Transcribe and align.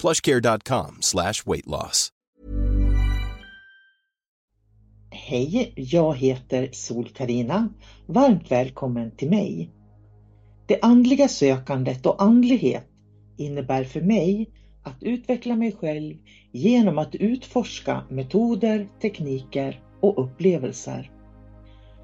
plushcare.com 0.00 0.96
slash 1.00 1.46
weight 1.46 1.66
loss. 1.66 2.12
Hej, 5.10 5.72
jag 5.76 6.16
heter 6.16 6.68
sol 6.72 7.08
karina 7.08 7.68
Varmt 8.06 8.50
välkommen 8.50 9.10
till 9.10 9.30
mig. 9.30 9.70
Det 10.66 10.78
andliga 10.82 11.28
sökandet 11.28 12.06
och 12.06 12.22
andlighet 12.22 12.86
innebär 13.36 13.84
för 13.84 14.00
mig 14.00 14.50
att 14.82 15.02
utveckla 15.02 15.56
mig 15.56 15.72
själv 15.72 16.16
genom 16.52 16.98
att 16.98 17.14
utforska 17.14 18.02
metoder, 18.10 18.88
tekniker 19.02 19.82
och 20.00 20.24
upplevelser. 20.24 21.10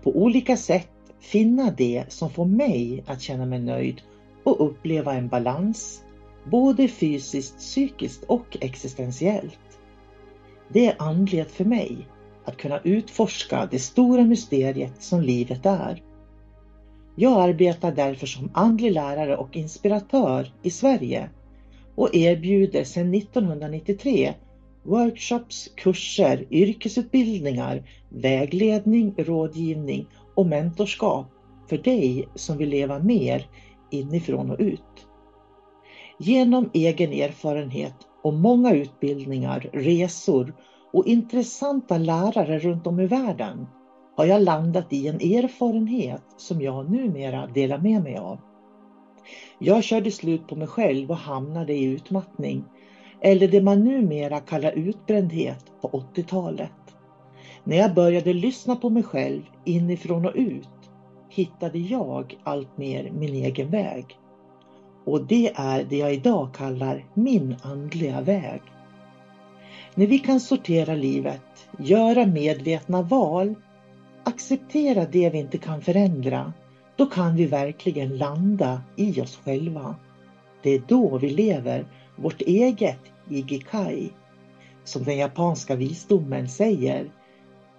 På 0.02 0.16
olika 0.16 0.56
sätt 0.56 0.90
finna 1.20 1.70
det 1.70 2.04
som 2.08 2.30
får 2.30 2.46
mig 2.46 3.04
att 3.06 3.20
känna 3.20 3.46
mig 3.46 3.60
nöjd 3.60 4.02
och 4.44 4.66
uppleva 4.66 5.14
en 5.14 5.28
balans, 5.28 6.03
både 6.50 6.88
fysiskt, 6.88 7.58
psykiskt 7.58 8.24
och 8.24 8.56
existentiellt. 8.60 9.58
Det 10.68 10.86
är 10.86 10.96
andlighet 10.98 11.50
för 11.50 11.64
mig, 11.64 12.08
att 12.44 12.56
kunna 12.56 12.80
utforska 12.84 13.68
det 13.70 13.78
stora 13.78 14.24
mysteriet 14.24 15.02
som 15.02 15.20
livet 15.20 15.66
är. 15.66 16.02
Jag 17.16 17.40
arbetar 17.40 17.92
därför 17.92 18.26
som 18.26 18.50
andlig 18.54 18.92
lärare 18.92 19.36
och 19.36 19.56
inspiratör 19.56 20.52
i 20.62 20.70
Sverige 20.70 21.30
och 21.94 22.14
erbjuder 22.14 22.84
sedan 22.84 23.14
1993 23.14 24.34
workshops, 24.82 25.70
kurser, 25.76 26.44
yrkesutbildningar, 26.50 27.82
vägledning, 28.08 29.14
rådgivning 29.16 30.06
och 30.34 30.46
mentorskap 30.46 31.26
för 31.68 31.78
dig 31.78 32.28
som 32.34 32.58
vill 32.58 32.68
leva 32.68 32.98
mer 32.98 33.46
inifrån 33.90 34.50
och 34.50 34.60
ut. 34.60 34.93
Genom 36.18 36.70
egen 36.72 37.12
erfarenhet 37.12 37.94
och 38.22 38.34
många 38.34 38.74
utbildningar, 38.74 39.70
resor 39.72 40.54
och 40.92 41.06
intressanta 41.06 41.98
lärare 41.98 42.58
runt 42.58 42.86
om 42.86 43.00
i 43.00 43.06
världen 43.06 43.66
har 44.16 44.24
jag 44.24 44.42
landat 44.42 44.92
i 44.92 45.08
en 45.08 45.14
erfarenhet 45.14 46.22
som 46.36 46.60
jag 46.60 46.90
numera 46.90 47.46
delar 47.46 47.78
med 47.78 48.02
mig 48.02 48.16
av. 48.16 48.38
Jag 49.58 49.84
körde 49.84 50.10
slut 50.10 50.46
på 50.46 50.56
mig 50.56 50.66
själv 50.66 51.10
och 51.10 51.16
hamnade 51.16 51.72
i 51.72 51.84
utmattning, 51.84 52.64
eller 53.20 53.48
det 53.48 53.62
man 53.62 53.84
numera 53.84 54.40
kallar 54.40 54.72
utbrändhet 54.72 55.64
på 55.80 55.88
80-talet. 55.88 56.96
När 57.64 57.76
jag 57.76 57.94
började 57.94 58.32
lyssna 58.32 58.76
på 58.76 58.90
mig 58.90 59.02
själv 59.02 59.42
inifrån 59.64 60.26
och 60.26 60.34
ut 60.34 60.90
hittade 61.28 61.78
jag 61.78 62.38
allt 62.44 62.78
mer 62.78 63.10
min 63.12 63.34
egen 63.34 63.70
väg. 63.70 64.18
Och 65.04 65.26
det 65.26 65.52
är 65.54 65.84
det 65.84 65.96
jag 65.96 66.14
idag 66.14 66.54
kallar 66.54 67.04
min 67.14 67.56
andliga 67.62 68.20
väg. 68.20 68.60
När 69.94 70.06
vi 70.06 70.18
kan 70.18 70.40
sortera 70.40 70.94
livet, 70.94 71.68
göra 71.78 72.26
medvetna 72.26 73.02
val, 73.02 73.54
acceptera 74.24 75.04
det 75.04 75.30
vi 75.30 75.38
inte 75.38 75.58
kan 75.58 75.82
förändra, 75.82 76.52
då 76.96 77.06
kan 77.06 77.36
vi 77.36 77.46
verkligen 77.46 78.16
landa 78.16 78.82
i 78.96 79.20
oss 79.20 79.40
själva. 79.44 79.94
Det 80.62 80.70
är 80.70 80.82
då 80.88 81.18
vi 81.18 81.30
lever 81.30 81.86
vårt 82.16 82.40
eget 82.40 83.00
Igikai. 83.30 84.10
Som 84.84 85.04
den 85.04 85.16
japanska 85.16 85.76
visdomen 85.76 86.48
säger, 86.48 87.10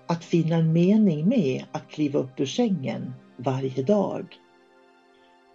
att 0.07 0.23
finna 0.23 0.55
en 0.55 0.73
mening 0.73 1.29
med 1.29 1.63
att 1.71 1.89
kliva 1.89 2.19
upp 2.19 2.39
ur 2.39 2.45
sängen 2.45 3.13
varje 3.37 3.83
dag. 3.83 4.25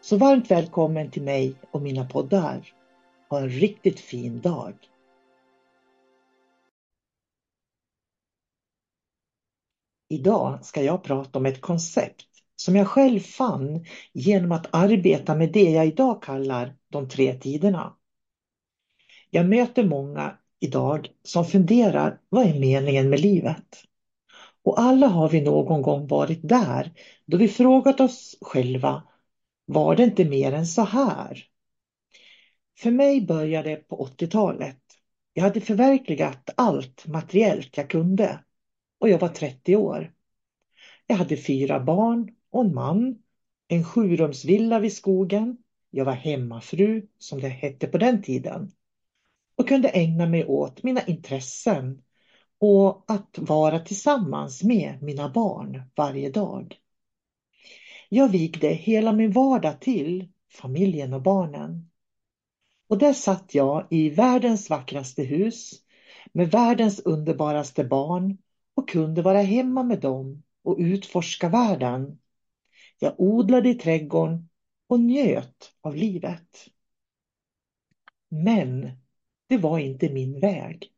Så 0.03 0.16
varmt 0.16 0.50
välkommen 0.50 1.11
till 1.11 1.22
mig 1.22 1.55
och 1.71 1.83
mina 1.83 2.05
poddar. 2.05 2.69
Ha 3.28 3.38
en 3.41 3.49
riktigt 3.49 4.00
fin 4.00 4.41
dag. 4.41 4.75
Idag 10.09 10.65
ska 10.65 10.83
jag 10.83 11.03
prata 11.03 11.39
om 11.39 11.47
ett 11.47 11.60
koncept 11.60 12.27
som 12.56 12.77
jag 12.77 12.89
själv 12.89 13.21
fann 13.21 13.84
genom 14.12 14.53
att 14.53 14.75
arbeta 14.75 15.34
med 15.34 15.53
det 15.53 15.71
jag 15.71 15.87
idag 15.87 16.22
kallar 16.22 16.77
de 16.89 17.09
tre 17.09 17.34
tiderna. 17.34 17.97
Jag 19.31 19.47
möter 19.47 19.84
många 19.84 20.39
idag 20.60 21.09
som 21.22 21.44
funderar, 21.44 22.21
vad 22.28 22.47
är 22.47 22.60
meningen 22.60 23.10
med 23.10 23.21
livet? 23.21 23.84
Och 24.62 24.81
alla 24.81 25.06
har 25.06 25.28
vi 25.28 25.41
någon 25.41 25.83
gång 25.83 26.06
varit 26.06 26.49
där 26.49 26.93
då 27.27 27.37
vi 27.37 27.49
frågat 27.49 28.00
oss 28.00 28.39
själva, 28.41 29.03
var 29.72 29.97
det 29.97 30.04
inte 30.04 30.25
mer 30.25 30.53
än 30.53 30.66
så 30.66 30.82
här? 30.82 31.44
För 32.78 32.91
mig 32.91 33.26
började 33.26 33.70
det 33.70 33.76
på 33.76 34.06
80-talet. 34.06 34.81
Jag 35.32 35.42
hade 35.42 35.60
förverkligat 35.60 36.50
allt 36.56 37.06
materiellt 37.06 37.76
jag 37.76 37.91
kunde 37.91 38.44
och 38.98 39.09
jag 39.09 39.19
var 39.19 39.28
30 39.28 39.76
år. 39.76 40.12
Jag 41.06 41.16
hade 41.16 41.36
fyra 41.36 41.80
barn 41.80 42.34
och 42.50 42.64
en 42.64 42.75
man, 42.75 43.19
en 43.69 43.84
sjurumsvilla 43.84 44.78
vid 44.78 44.92
skogen. 44.92 45.56
Jag 45.91 46.04
var 46.04 46.12
hemmafru, 46.12 47.06
som 47.19 47.41
det 47.41 47.48
hette 47.48 47.86
på 47.86 47.98
den 47.98 48.22
tiden, 48.22 48.72
och 49.56 49.69
kunde 49.69 49.88
ägna 49.88 50.26
mig 50.26 50.44
åt 50.44 50.82
mina 50.82 51.03
intressen 51.06 52.03
och 52.59 53.04
att 53.06 53.38
vara 53.38 53.78
tillsammans 53.78 54.62
med 54.62 55.03
mina 55.03 55.28
barn 55.28 55.82
varje 55.97 56.30
dag. 56.30 56.79
Jag 58.12 58.28
vigde 58.28 58.69
hela 58.69 59.12
min 59.12 59.32
vardag 59.32 59.81
till 59.81 60.28
familjen 60.48 61.12
och 61.12 61.22
barnen. 61.22 61.91
Och 62.88 62.98
där 62.98 63.12
satt 63.12 63.54
jag 63.54 63.87
i 63.91 64.10
världens 64.10 64.71
vackraste 64.71 65.22
hus 65.22 65.72
med 66.32 66.50
världens 66.50 67.00
underbaraste 67.00 67.84
barn 67.84 68.38
och 68.75 68.88
kunde 68.88 69.22
vara 69.22 69.43
hemma 69.43 69.82
med 69.82 70.00
dem 70.00 70.43
och 70.62 70.76
utforska 70.78 71.48
världen. 71.48 72.19
Jag 72.98 73.15
odlade 73.19 73.69
i 73.69 73.75
trädgården 73.75 74.48
och 74.87 75.00
njöt 75.00 75.72
av 75.81 75.97
livet. 75.97 76.69
Men 78.28 78.91
det 79.47 79.56
var 79.56 79.78
inte 79.78 80.12
min 80.12 80.41
väg. 80.41 80.92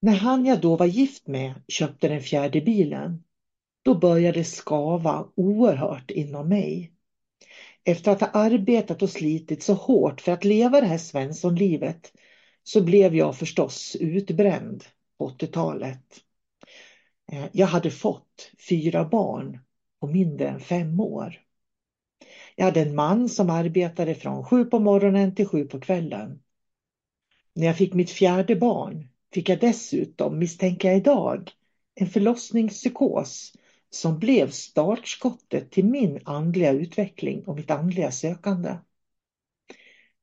När 0.00 0.16
han 0.16 0.46
jag 0.46 0.60
då 0.60 0.76
var 0.76 0.86
gift 0.86 1.26
med 1.26 1.54
köpte 1.68 2.08
den 2.08 2.20
fjärde 2.20 2.60
bilen, 2.60 3.24
då 3.82 3.94
började 3.94 4.38
det 4.38 4.44
skava 4.44 5.28
oerhört 5.34 6.10
inom 6.10 6.48
mig. 6.48 6.92
Efter 7.84 8.12
att 8.12 8.20
ha 8.20 8.28
arbetat 8.28 9.02
och 9.02 9.10
slitit 9.10 9.62
så 9.62 9.74
hårt 9.74 10.20
för 10.20 10.32
att 10.32 10.44
leva 10.44 10.80
det 10.80 10.86
här 10.86 10.98
Svenssonlivet 10.98 12.12
så 12.62 12.80
blev 12.80 13.14
jag 13.14 13.36
förstås 13.36 13.96
utbränd 14.00 14.84
på 15.18 15.28
80-talet. 15.28 16.20
Eh, 17.32 17.46
jag 17.52 17.66
hade 17.66 17.90
fått 17.90 18.52
fyra 18.68 19.04
barn 19.04 19.58
på 20.00 20.06
mindre 20.06 20.48
än 20.48 20.60
fem 20.60 21.00
år. 21.00 21.40
Jag 22.56 22.64
hade 22.64 22.80
en 22.80 22.94
man 22.94 23.28
som 23.28 23.50
arbetade 23.50 24.14
från 24.14 24.44
sju 24.44 24.64
på 24.64 24.78
morgonen 24.78 25.34
till 25.34 25.46
sju 25.46 25.64
på 25.64 25.80
kvällen. 25.80 26.42
När 27.54 27.66
jag 27.66 27.76
fick 27.76 27.94
mitt 27.94 28.10
fjärde 28.10 28.56
barn 28.56 29.08
fick 29.34 29.48
jag 29.48 29.60
dessutom, 29.60 30.38
misstänker 30.38 30.88
jag 30.88 30.96
idag, 30.96 31.50
en 31.94 32.06
förlossningspsykos 32.06 33.52
som 33.90 34.18
blev 34.18 34.50
startskottet 34.50 35.70
till 35.70 35.84
min 35.84 36.20
andliga 36.24 36.70
utveckling 36.72 37.44
och 37.46 37.56
mitt 37.56 37.70
andliga 37.70 38.10
sökande. 38.10 38.76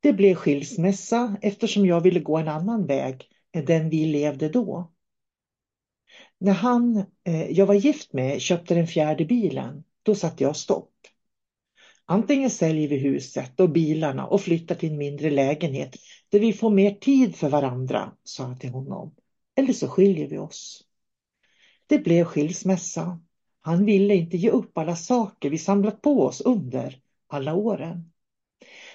Det 0.00 0.12
blev 0.12 0.34
skilsmässa 0.34 1.36
eftersom 1.42 1.86
jag 1.86 2.00
ville 2.00 2.20
gå 2.20 2.38
en 2.38 2.48
annan 2.48 2.86
väg 2.86 3.28
än 3.52 3.64
den 3.64 3.90
vi 3.90 4.06
levde 4.06 4.48
då. 4.48 4.92
När 6.38 6.52
han 6.52 7.04
eh, 7.24 7.50
jag 7.50 7.66
var 7.66 7.74
gift 7.74 8.12
med 8.12 8.40
köpte 8.40 8.74
den 8.74 8.86
fjärde 8.86 9.24
bilen, 9.24 9.84
då 10.02 10.14
satte 10.14 10.44
jag 10.44 10.56
stopp. 10.56 10.92
Antingen 12.04 12.50
säljer 12.50 12.88
vi 12.88 12.96
huset 12.96 13.60
och 13.60 13.70
bilarna 13.70 14.26
och 14.26 14.40
flyttar 14.40 14.74
till 14.74 14.90
en 14.90 14.98
mindre 14.98 15.30
lägenhet 15.30 15.96
där 16.28 16.40
vi 16.40 16.52
får 16.52 16.70
mer 16.70 16.90
tid 16.90 17.36
för 17.36 17.48
varandra, 17.48 18.12
sa 18.24 18.48
jag 18.48 18.60
till 18.60 18.70
honom. 18.70 19.14
Eller 19.56 19.72
så 19.72 19.88
skiljer 19.88 20.28
vi 20.28 20.38
oss. 20.38 20.84
Det 21.86 21.98
blev 21.98 22.24
skilsmässa. 22.24 23.20
Han 23.60 23.84
ville 23.84 24.14
inte 24.14 24.36
ge 24.36 24.50
upp 24.50 24.78
alla 24.78 24.96
saker 24.96 25.50
vi 25.50 25.58
samlat 25.58 26.02
på 26.02 26.22
oss 26.22 26.40
under 26.40 27.00
alla 27.26 27.54
åren. 27.54 28.12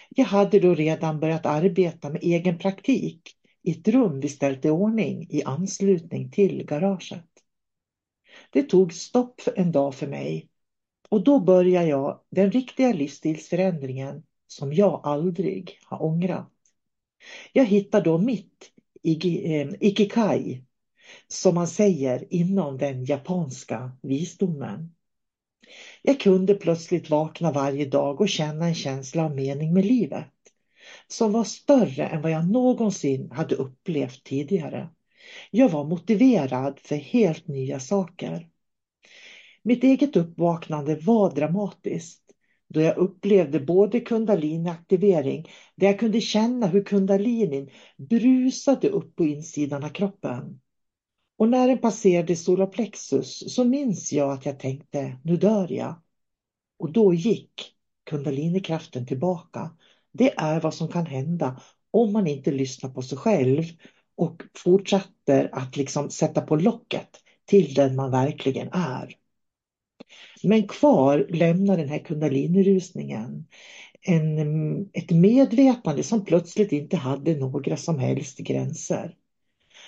Jag 0.09 0.25
hade 0.25 0.59
då 0.59 0.75
redan 0.75 1.19
börjat 1.19 1.45
arbeta 1.45 2.09
med 2.09 2.23
egen 2.23 2.57
praktik 2.57 3.21
i 3.63 3.71
ett 3.71 3.87
rum 3.87 4.19
vi 4.19 4.29
ställt 4.29 4.65
i 4.65 4.69
ordning 4.69 5.27
i 5.29 5.43
anslutning 5.43 6.31
till 6.31 6.65
garaget. 6.65 7.25
Det 8.49 8.63
tog 8.63 8.93
stopp 8.93 9.41
en 9.55 9.71
dag 9.71 9.95
för 9.95 10.07
mig 10.07 10.49
och 11.09 11.23
då 11.23 11.39
började 11.39 11.87
jag 11.87 12.19
den 12.29 12.51
riktiga 12.51 12.93
livsstilsförändringen 12.93 14.23
som 14.47 14.73
jag 14.73 15.01
aldrig 15.03 15.79
har 15.85 16.03
ångrat. 16.03 16.49
Jag 17.53 17.65
hittade 17.65 18.03
då 18.03 18.17
mitt 18.17 18.71
eh, 19.03 19.67
ikikai, 19.79 20.63
som 21.27 21.55
man 21.55 21.67
säger 21.67 22.33
inom 22.33 22.77
den 22.77 23.05
japanska 23.05 23.91
visdomen. 24.01 24.95
Jag 26.01 26.19
kunde 26.19 26.55
plötsligt 26.55 27.09
vakna 27.09 27.51
varje 27.51 27.85
dag 27.85 28.21
och 28.21 28.29
känna 28.29 28.67
en 28.67 28.75
känsla 28.75 29.25
av 29.25 29.35
mening 29.35 29.73
med 29.73 29.85
livet 29.85 30.27
som 31.07 31.31
var 31.31 31.43
större 31.43 32.05
än 32.05 32.21
vad 32.21 32.31
jag 32.31 32.51
någonsin 32.51 33.31
hade 33.31 33.55
upplevt 33.55 34.23
tidigare. 34.23 34.89
Jag 35.51 35.69
var 35.69 35.83
motiverad 35.83 36.79
för 36.79 36.95
helt 36.95 37.47
nya 37.47 37.79
saker. 37.79 38.49
Mitt 39.63 39.83
eget 39.83 40.15
uppvaknande 40.15 40.95
var 40.95 41.31
dramatiskt 41.35 42.23
då 42.69 42.81
jag 42.81 42.97
upplevde 42.97 43.59
både 43.59 43.99
kundaliniaktivering 43.99 45.49
där 45.75 45.87
jag 45.87 45.99
kunde 45.99 46.21
känna 46.21 46.67
hur 46.67 46.83
kundalinin 46.83 47.69
brusade 47.97 48.89
upp 48.89 49.15
på 49.15 49.25
insidan 49.25 49.83
av 49.83 49.89
kroppen. 49.89 50.59
Och 51.37 51.49
när 51.49 51.67
den 51.67 51.77
passerade 51.77 52.35
solarplexus 52.35 53.53
så 53.55 53.63
minns 53.63 54.13
jag 54.13 54.31
att 54.31 54.45
jag 54.45 54.59
tänkte, 54.59 55.17
nu 55.23 55.37
dör 55.37 55.71
jag. 55.71 55.95
Och 56.79 56.91
då 56.91 57.13
gick 57.13 57.73
kundalinikraften 58.09 59.05
tillbaka. 59.05 59.71
Det 60.11 60.33
är 60.37 60.61
vad 60.61 60.73
som 60.73 60.87
kan 60.87 61.05
hända 61.05 61.61
om 61.91 62.13
man 62.13 62.27
inte 62.27 62.51
lyssnar 62.51 62.89
på 62.89 63.01
sig 63.01 63.17
själv 63.17 63.63
och 64.15 64.43
fortsätter 64.57 65.49
att 65.51 65.77
liksom 65.77 66.09
sätta 66.09 66.41
på 66.41 66.55
locket 66.55 67.09
till 67.45 67.73
den 67.73 67.95
man 67.95 68.11
verkligen 68.11 68.69
är. 68.71 69.15
Men 70.43 70.67
kvar 70.67 71.27
lämnar 71.29 71.77
den 71.77 71.89
här 71.89 71.99
kundalinirusningen 71.99 73.47
en, 74.01 74.89
ett 74.93 75.11
medvetande 75.11 76.03
som 76.03 76.25
plötsligt 76.25 76.71
inte 76.71 76.97
hade 76.97 77.35
några 77.35 77.77
som 77.77 77.99
helst 77.99 78.37
gränser. 78.37 79.15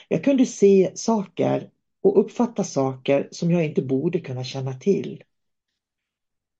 Jag 0.07 0.23
kunde 0.23 0.45
se 0.45 0.91
saker 0.95 1.69
och 2.01 2.19
uppfatta 2.19 2.63
saker 2.63 3.27
som 3.31 3.51
jag 3.51 3.65
inte 3.65 3.81
borde 3.81 4.19
kunna 4.19 4.43
känna 4.43 4.73
till. 4.73 5.23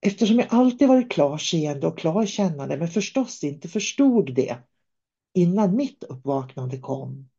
Eftersom 0.01 0.39
jag 0.39 0.47
alltid 0.50 0.88
varit 0.88 1.12
klarseende 1.12 1.88
och 1.88 1.97
klarkännande 1.97 2.77
men 2.77 2.88
förstås 2.88 3.44
inte 3.44 3.68
förstod 3.68 4.36
det 4.36 4.57
innan 5.33 5.75
mitt 5.75 6.03
uppvaknande 6.03 6.77
kom. 6.77 7.30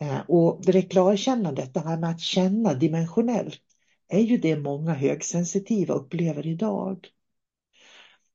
Eh, 0.00 0.20
och 0.28 0.64
det 0.64 0.72
där 0.72 0.82
klarkännandet, 0.82 1.74
det 1.74 1.80
här 1.80 1.96
med 1.96 2.10
att 2.10 2.20
känna 2.20 2.74
dimensionellt, 2.74 3.62
är 4.08 4.20
ju 4.20 4.38
det 4.38 4.58
många 4.58 4.94
högsensitiva 4.94 5.94
upplever 5.94 6.46
idag. 6.46 7.08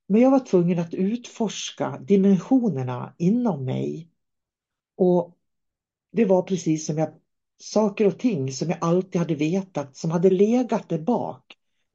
Men 0.08 0.22
jag 0.22 0.32
var 0.32 0.40
tvungen 0.40 0.80
att 0.80 0.94
utforska 0.94 2.00
dimensionerna 2.00 3.16
inom 3.18 3.66
mig. 3.66 4.10
Och 4.96 5.38
det 6.14 6.26
var 6.26 6.42
precis 6.42 6.86
som 6.86 6.98
jag, 6.98 7.10
saker 7.58 8.08
och 8.08 8.20
ting 8.20 8.52
som 8.52 8.70
jag 8.70 8.78
alltid 8.82 9.22
hade 9.22 9.36
vetat, 9.36 9.96
som 9.96 10.12
hade 10.12 10.30
legat 10.30 10.90
där 10.90 11.00
bak, 11.00 11.44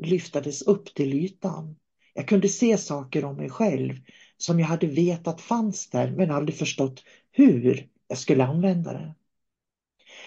lyftades 0.03 0.63
upp 0.63 0.95
till 0.95 1.15
ytan. 1.15 1.77
Jag 2.15 2.29
kunde 2.29 2.49
se 2.49 2.79
saker 2.79 3.25
om 3.25 3.37
mig 3.37 3.51
själv 3.51 3.95
som 4.37 4.61
jag 4.61 4.67
hade 4.67 4.87
vetat 4.87 5.41
fanns 5.41 5.91
där 5.91 6.11
men 6.11 6.31
aldrig 6.31 6.59
förstått 6.59 7.03
hur 7.31 7.89
jag 8.09 8.19
skulle 8.19 8.45
använda 8.45 8.93
det. 8.93 9.15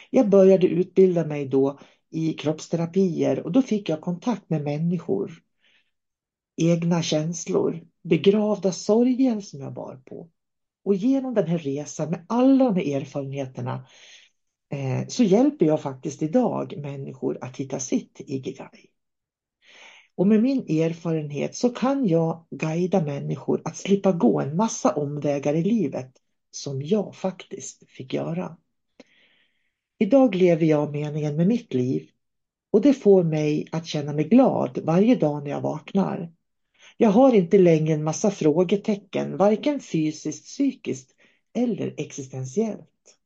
Jag 0.10 0.30
började 0.30 0.68
utbilda 0.68 1.26
mig 1.26 1.46
då 1.46 1.80
i 2.10 2.34
kroppsterapier 2.34 3.40
och 3.40 3.52
då 3.52 3.62
fick 3.62 3.90
jag 3.90 4.02
kontakt 4.02 4.50
med 4.50 4.64
människor. 4.64 5.44
Egna 6.58 7.02
känslor, 7.04 7.88
begravda 8.04 8.72
sorger 8.72 9.42
som 9.42 9.62
jag 9.62 9.74
bar 9.74 10.02
på. 10.06 10.30
Och 10.84 10.96
genom 10.96 11.34
den 11.34 11.48
här 11.48 11.58
resan 11.58 12.10
med 12.10 12.26
alla 12.30 12.66
de 12.66 12.76
här 12.76 13.02
erfarenheterna 13.02 13.88
eh, 14.70 15.08
så 15.08 15.24
hjälper 15.24 15.66
jag 15.66 15.82
faktiskt 15.82 16.22
idag 16.22 16.74
människor 16.78 17.38
att 17.42 17.58
hitta 17.58 17.80
sitt 17.80 18.20
ikigai. 18.20 18.90
Och 20.16 20.28
med 20.28 20.42
min 20.42 20.60
erfarenhet 20.60 21.56
så 21.56 21.70
kan 21.70 22.08
jag 22.08 22.46
guida 22.50 23.02
människor 23.02 23.62
att 23.66 23.78
slippa 23.78 24.12
gå 24.12 24.42
en 24.42 24.56
massa 24.56 24.96
omvägar 24.96 25.54
i 25.54 25.64
livet 25.64 26.12
som 26.52 26.82
jag 26.82 27.16
faktiskt 27.16 27.90
fick 27.90 28.14
göra. 28.14 28.58
Idag 30.00 30.36
lever 30.36 30.66
jag 30.66 30.92
meningen 30.92 31.36
med 31.36 31.48
mitt 31.48 31.74
liv 31.74 32.10
och 32.72 32.82
det 32.82 32.94
får 32.94 33.24
mig 33.24 33.68
att 33.72 33.86
känna 33.86 34.14
mig 34.14 34.28
glad 34.28 34.80
varje 34.84 35.16
dag 35.16 35.44
när 35.44 35.52
jag 35.52 35.62
vaknar. 35.62 36.32
Jag 37.02 37.10
har 37.10 37.34
inte 37.34 37.58
längre 37.58 37.94
en 37.94 38.04
massa 38.04 38.32
frågetecken, 38.32 39.38
varken 39.38 39.80
fysiskt, 39.80 40.46
psykiskt 40.46 41.16
eller 41.54 41.94
existentiellt. 41.98 43.18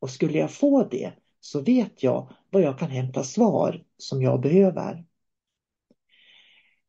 Och 0.00 0.10
skulle 0.10 0.38
jag 0.38 0.52
få 0.52 0.84
det 0.84 1.12
så 1.40 1.60
vet 1.60 2.02
jag 2.02 2.32
var 2.50 2.60
jag 2.60 2.78
kan 2.78 2.90
hämta 2.90 3.24
svar 3.24 3.84
som 3.98 4.22
jag 4.22 4.40
behöver. 4.40 5.04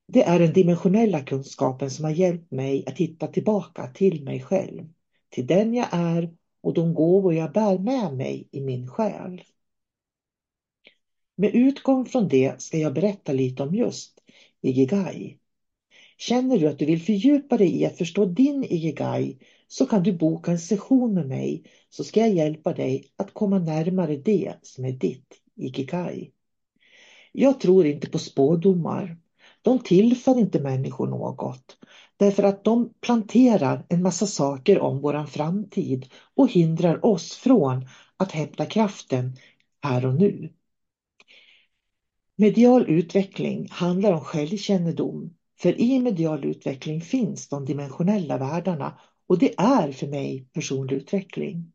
Det 0.07 0.23
är 0.23 0.39
den 0.39 0.53
dimensionella 0.53 1.21
kunskapen 1.21 1.91
som 1.91 2.05
har 2.05 2.11
hjälpt 2.11 2.51
mig 2.51 2.83
att 2.87 2.97
hitta 2.97 3.27
tillbaka 3.27 3.87
till 3.87 4.23
mig 4.23 4.41
själv, 4.41 4.89
till 5.29 5.47
den 5.47 5.73
jag 5.73 5.87
är 5.91 6.35
och 6.61 6.73
de 6.73 6.93
gåvor 6.93 7.33
jag 7.33 7.51
bär 7.51 7.77
med 7.77 8.13
mig 8.13 8.49
i 8.51 8.61
min 8.61 8.87
själ. 8.87 9.43
Med 11.35 11.55
utgång 11.55 12.05
från 12.05 12.27
det 12.27 12.61
ska 12.61 12.77
jag 12.77 12.93
berätta 12.93 13.33
lite 13.33 13.63
om 13.63 13.75
just 13.75 14.19
Ikigai. 14.61 15.37
Känner 16.17 16.57
du 16.59 16.67
att 16.67 16.79
du 16.79 16.85
vill 16.85 17.01
fördjupa 17.01 17.57
dig 17.57 17.81
i 17.81 17.85
att 17.85 17.97
förstå 17.97 18.25
din 18.25 18.63
Ikigai 18.63 19.37
så 19.67 19.85
kan 19.85 20.03
du 20.03 20.13
boka 20.13 20.51
en 20.51 20.59
session 20.59 21.13
med 21.13 21.27
mig 21.27 21.63
så 21.89 22.03
ska 22.03 22.19
jag 22.19 22.33
hjälpa 22.33 22.73
dig 22.73 23.11
att 23.15 23.33
komma 23.33 23.59
närmare 23.59 24.15
det 24.17 24.53
som 24.61 24.85
är 24.85 24.91
ditt 24.91 25.41
Ikigai. 25.55 26.31
Jag 27.31 27.59
tror 27.59 27.85
inte 27.85 28.09
på 28.09 28.19
spådomar. 28.19 29.17
De 29.61 29.79
tillför 29.79 30.39
inte 30.39 30.59
människor 30.59 31.07
något. 31.07 31.77
Därför 32.17 32.43
att 32.43 32.63
de 32.63 32.93
planterar 33.01 33.85
en 33.89 34.01
massa 34.01 34.27
saker 34.27 34.79
om 34.79 35.01
våran 35.01 35.27
framtid 35.27 36.05
och 36.35 36.51
hindrar 36.51 37.05
oss 37.05 37.35
från 37.35 37.87
att 38.17 38.31
hämta 38.31 38.65
kraften 38.65 39.35
här 39.83 40.05
och 40.05 40.15
nu. 40.15 40.53
Medial 42.35 42.89
utveckling 42.89 43.67
handlar 43.71 44.13
om 44.13 44.21
självkännedom. 44.21 45.33
För 45.59 45.81
i 45.81 45.99
medial 45.99 46.45
utveckling 46.45 47.01
finns 47.01 47.47
de 47.47 47.65
dimensionella 47.65 48.37
världarna 48.37 48.99
och 49.27 49.39
det 49.39 49.53
är 49.57 49.91
för 49.91 50.07
mig 50.07 50.47
personlig 50.53 50.95
utveckling. 50.95 51.71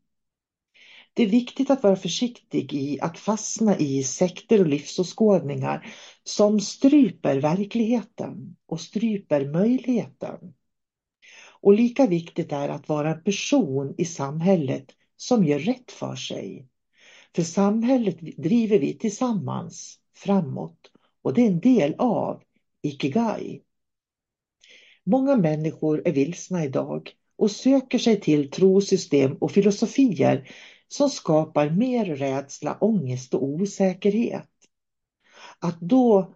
Det 1.13 1.23
är 1.23 1.27
viktigt 1.27 1.69
att 1.69 1.83
vara 1.83 1.95
försiktig 1.95 2.73
i 2.73 3.01
att 3.01 3.19
fastna 3.19 3.77
i 3.77 4.03
sekter 4.03 4.59
och 4.59 4.67
livsåskådningar 4.67 5.93
som 6.23 6.59
stryper 6.59 7.37
verkligheten 7.37 8.55
och 8.65 8.81
stryper 8.81 9.45
möjligheten. 9.45 10.53
Och 11.61 11.73
lika 11.73 12.07
viktigt 12.07 12.51
är 12.51 12.69
att 12.69 12.89
vara 12.89 13.15
en 13.15 13.23
person 13.23 13.95
i 13.97 14.05
samhället 14.05 14.85
som 15.17 15.43
gör 15.43 15.59
rätt 15.59 15.91
för 15.91 16.15
sig. 16.15 16.67
För 17.35 17.43
samhället 17.43 18.19
driver 18.37 18.79
vi 18.79 18.97
tillsammans 18.97 19.99
framåt 20.15 20.91
och 21.21 21.33
det 21.33 21.41
är 21.41 21.47
en 21.47 21.59
del 21.59 21.95
av 21.97 22.43
Ikigai. 22.81 23.61
Många 25.03 25.35
människor 25.35 26.01
är 26.07 26.11
vilsna 26.11 26.65
idag 26.65 27.11
och 27.35 27.51
söker 27.51 27.97
sig 27.97 28.19
till 28.19 28.51
trosystem 28.51 29.37
och 29.37 29.51
filosofier 29.51 30.51
som 30.87 31.09
skapar 31.09 31.69
mer 31.69 32.05
rädsla, 32.05 32.77
ångest 32.81 33.33
och 33.33 33.43
osäkerhet. 33.43 34.49
Att 35.59 35.79
då 35.79 36.35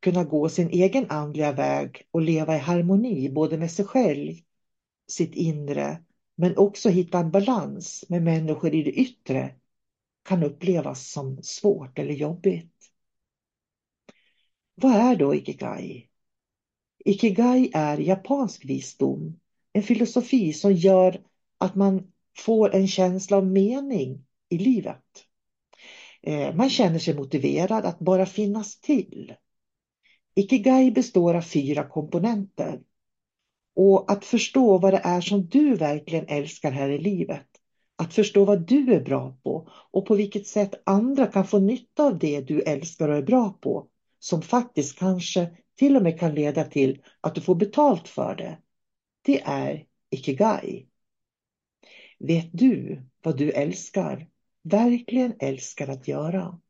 kunna 0.00 0.24
gå 0.24 0.48
sin 0.48 0.70
egen 0.70 1.10
andliga 1.10 1.52
väg 1.52 2.06
och 2.10 2.22
leva 2.22 2.56
i 2.56 2.58
harmoni 2.58 3.30
både 3.30 3.58
med 3.58 3.70
sig 3.70 3.84
själv, 3.84 4.34
sitt 5.08 5.34
inre, 5.34 6.02
men 6.34 6.56
också 6.56 6.88
hitta 6.88 7.18
en 7.18 7.30
balans 7.30 8.04
med 8.08 8.22
människor 8.22 8.74
i 8.74 8.82
det 8.82 8.92
yttre 8.92 9.54
kan 10.28 10.42
upplevas 10.42 11.10
som 11.10 11.42
svårt 11.42 11.98
eller 11.98 12.14
jobbigt. 12.14 12.72
Vad 14.74 14.92
är 14.92 15.16
då 15.16 15.34
Ikigai? 15.34 16.08
Ikigai 17.06 17.70
är 17.74 17.98
japansk 17.98 18.64
visdom, 18.64 19.40
en 19.72 19.82
filosofi 19.82 20.52
som 20.52 20.72
gör 20.72 21.20
att 21.58 21.74
man 21.74 22.12
får 22.38 22.74
en 22.74 22.88
känsla 22.88 23.36
av 23.36 23.46
mening 23.46 24.24
i 24.48 24.58
livet. 24.58 25.04
Eh, 26.22 26.54
man 26.54 26.70
känner 26.70 26.98
sig 26.98 27.14
motiverad 27.14 27.84
att 27.84 27.98
bara 27.98 28.26
finnas 28.26 28.80
till. 28.80 29.34
Ikigai 30.34 30.90
består 30.90 31.34
av 31.34 31.40
fyra 31.42 31.88
komponenter. 31.88 32.80
Och 33.76 34.12
att 34.12 34.24
förstå 34.24 34.78
vad 34.78 34.92
det 34.92 35.00
är 35.04 35.20
som 35.20 35.46
du 35.46 35.74
verkligen 35.74 36.26
älskar 36.28 36.70
här 36.70 36.88
i 36.88 36.98
livet. 36.98 37.46
Att 37.96 38.14
förstå 38.14 38.44
vad 38.44 38.66
du 38.66 38.94
är 38.94 39.00
bra 39.00 39.36
på 39.42 39.68
och 39.90 40.06
på 40.06 40.14
vilket 40.14 40.46
sätt 40.46 40.82
andra 40.86 41.26
kan 41.26 41.46
få 41.46 41.58
nytta 41.58 42.04
av 42.04 42.18
det 42.18 42.40
du 42.40 42.62
älskar 42.62 43.08
och 43.08 43.16
är 43.16 43.22
bra 43.22 43.58
på. 43.60 43.86
Som 44.18 44.42
faktiskt 44.42 44.98
kanske 44.98 45.50
till 45.76 45.96
och 45.96 46.02
med 46.02 46.20
kan 46.20 46.34
leda 46.34 46.64
till 46.64 47.02
att 47.20 47.34
du 47.34 47.40
får 47.40 47.54
betalt 47.54 48.08
för 48.08 48.34
det. 48.34 48.58
Det 49.22 49.42
är 49.42 49.86
Ikigai. 50.10 50.88
Vet 52.18 52.50
du 52.52 53.02
vad 53.22 53.38
du 53.38 53.52
älskar? 53.52 54.28
Verkligen 54.62 55.34
älskar 55.38 55.88
att 55.88 56.08
göra? 56.08 56.60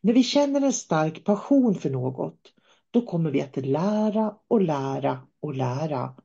När 0.00 0.12
vi 0.12 0.22
känner 0.22 0.60
en 0.60 0.72
stark 0.72 1.24
passion 1.24 1.74
för 1.74 1.90
något, 1.90 2.52
då 2.90 3.06
kommer 3.06 3.30
vi 3.30 3.42
att 3.42 3.56
lära 3.56 4.36
och 4.48 4.60
lära 4.60 5.26
och 5.40 5.54
lära. 5.54 6.16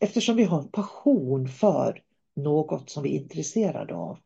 Eftersom 0.00 0.36
vi 0.36 0.44
har 0.44 0.58
en 0.62 0.70
passion 0.70 1.48
för 1.48 2.02
något 2.36 2.90
som 2.90 3.02
vi 3.02 3.16
är 3.16 3.20
intresserade 3.20 3.94
av. 3.94 4.18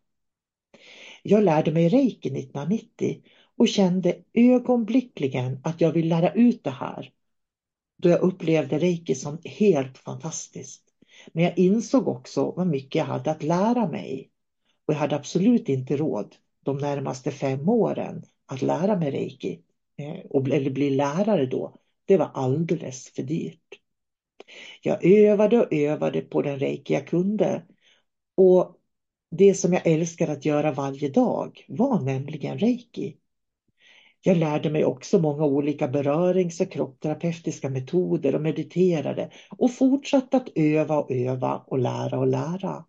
Jag 1.27 1.45
lärde 1.45 1.73
mig 1.73 1.89
reiki 1.89 2.29
1990 2.29 3.23
och 3.57 3.69
kände 3.69 4.17
ögonblickligen 4.33 5.61
att 5.65 5.81
jag 5.81 5.93
vill 5.93 6.09
lära 6.09 6.33
ut 6.33 6.65
det 6.65 6.71
här. 6.71 7.13
Då 7.97 8.09
jag 8.09 8.21
upplevde 8.21 8.79
reiki 8.79 9.15
som 9.15 9.39
helt 9.45 9.99
fantastiskt. 9.99 10.83
Men 11.33 11.45
jag 11.45 11.59
insåg 11.59 12.09
också 12.09 12.51
vad 12.57 12.67
mycket 12.67 12.95
jag 12.95 13.05
hade 13.05 13.31
att 13.31 13.43
lära 13.43 13.89
mig. 13.89 14.31
Och 14.87 14.95
jag 14.95 14.99
hade 14.99 15.17
absolut 15.17 15.69
inte 15.69 15.97
råd 15.97 16.37
de 16.65 16.79
närmaste 16.79 17.31
fem 17.31 17.69
åren 17.69 18.25
att 18.47 18.63
lära 18.63 18.97
mig 18.97 19.11
reiki. 19.11 19.61
Eh, 19.97 20.55
eller 20.55 20.71
bli 20.71 20.91
lärare 20.91 21.47
då. 21.47 21.77
Det 22.05 22.17
var 22.17 22.31
alldeles 22.35 23.09
för 23.09 23.23
dyrt. 23.23 23.81
Jag 24.83 25.05
övade 25.05 25.61
och 25.61 25.73
övade 25.73 26.21
på 26.21 26.43
den 26.43 26.59
reiki 26.59 26.95
jag 26.95 27.07
kunde. 27.07 27.63
Och 28.35 28.81
det 29.37 29.55
som 29.55 29.73
jag 29.73 29.87
älskar 29.87 30.29
att 30.29 30.45
göra 30.45 30.73
varje 30.73 31.09
dag 31.09 31.65
var 31.69 32.01
nämligen 32.01 32.59
reiki. 32.59 33.17
Jag 34.23 34.37
lärde 34.37 34.71
mig 34.71 34.85
också 34.85 35.19
många 35.19 35.45
olika 35.45 35.89
berörings 35.89 36.61
och 36.61 36.73
kroppterapeutiska 36.73 37.71
metoder 37.71 38.35
och 38.35 38.43
mediterade 38.43 39.31
och 39.59 39.73
fortsatte 39.73 40.37
att 40.37 40.49
öva 40.55 40.99
och 40.99 41.11
öva 41.11 41.57
och 41.67 41.79
lära 41.79 42.19
och 42.19 42.27
lära. 42.27 42.85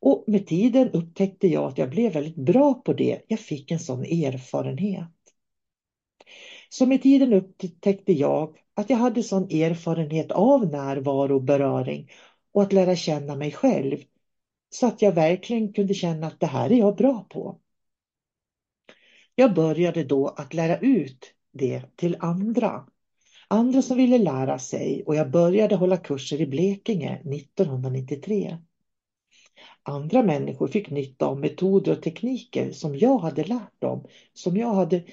Och 0.00 0.24
med 0.26 0.46
tiden 0.46 0.90
upptäckte 0.90 1.48
jag 1.48 1.64
att 1.64 1.78
jag 1.78 1.90
blev 1.90 2.12
väldigt 2.12 2.36
bra 2.36 2.74
på 2.74 2.92
det. 2.92 3.22
Jag 3.28 3.40
fick 3.40 3.70
en 3.70 3.78
sån 3.78 4.04
erfarenhet. 4.04 5.08
Så 6.68 6.86
med 6.86 7.02
tiden 7.02 7.32
upptäckte 7.32 8.12
jag 8.12 8.56
att 8.74 8.90
jag 8.90 8.96
hade 8.96 9.22
sån 9.22 9.44
erfarenhet 9.44 10.32
av 10.32 10.66
närvaro 10.66 11.34
och 11.34 11.42
beröring 11.42 12.10
och 12.52 12.62
att 12.62 12.72
lära 12.72 12.96
känna 12.96 13.36
mig 13.36 13.52
själv. 13.52 13.98
Så 14.70 14.86
att 14.86 15.02
jag 15.02 15.12
verkligen 15.12 15.72
kunde 15.72 15.94
känna 15.94 16.26
att 16.26 16.40
det 16.40 16.46
här 16.46 16.72
är 16.72 16.76
jag 16.76 16.96
bra 16.96 17.26
på. 17.30 17.60
Jag 19.34 19.54
började 19.54 20.04
då 20.04 20.28
att 20.28 20.54
lära 20.54 20.78
ut 20.78 21.34
det 21.52 21.96
till 21.96 22.16
andra. 22.20 22.86
Andra 23.48 23.82
som 23.82 23.96
ville 23.96 24.18
lära 24.18 24.58
sig 24.58 25.02
och 25.06 25.14
jag 25.14 25.30
började 25.30 25.76
hålla 25.76 25.96
kurser 25.96 26.40
i 26.40 26.46
Blekinge 26.46 27.14
1993. 27.14 28.58
Andra 29.82 30.22
människor 30.22 30.68
fick 30.68 30.90
nytta 30.90 31.26
av 31.26 31.40
metoder 31.40 31.92
och 31.92 32.02
tekniker 32.02 32.72
som 32.72 32.96
jag 32.98 33.18
hade 33.18 33.44
lärt 33.44 33.80
dem, 33.80 34.04
som 34.32 34.56
jag 34.56 34.74
hade 34.74 35.04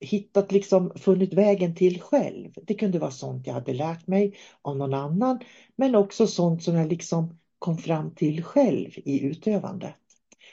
hittat, 0.00 0.52
liksom 0.52 0.92
funnit 0.96 1.32
vägen 1.32 1.74
till 1.74 2.00
själv. 2.00 2.50
Det 2.62 2.74
kunde 2.74 2.98
vara 2.98 3.10
sånt 3.10 3.46
jag 3.46 3.54
hade 3.54 3.74
lärt 3.74 4.06
mig 4.06 4.36
av 4.62 4.76
någon 4.76 4.94
annan, 4.94 5.38
men 5.76 5.94
också 5.94 6.26
sånt 6.26 6.62
som 6.62 6.74
jag 6.74 6.88
liksom 6.88 7.38
kom 7.64 7.78
fram 7.78 8.10
till 8.10 8.42
själv 8.42 8.90
i 8.96 9.20
utövandet. 9.20 9.94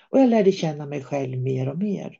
Och 0.10 0.20
jag 0.20 0.30
lärde 0.30 0.52
känna 0.52 0.86
mig 0.86 1.04
själv 1.04 1.38
mer 1.38 1.70
och 1.70 1.78
mer. 1.78 2.20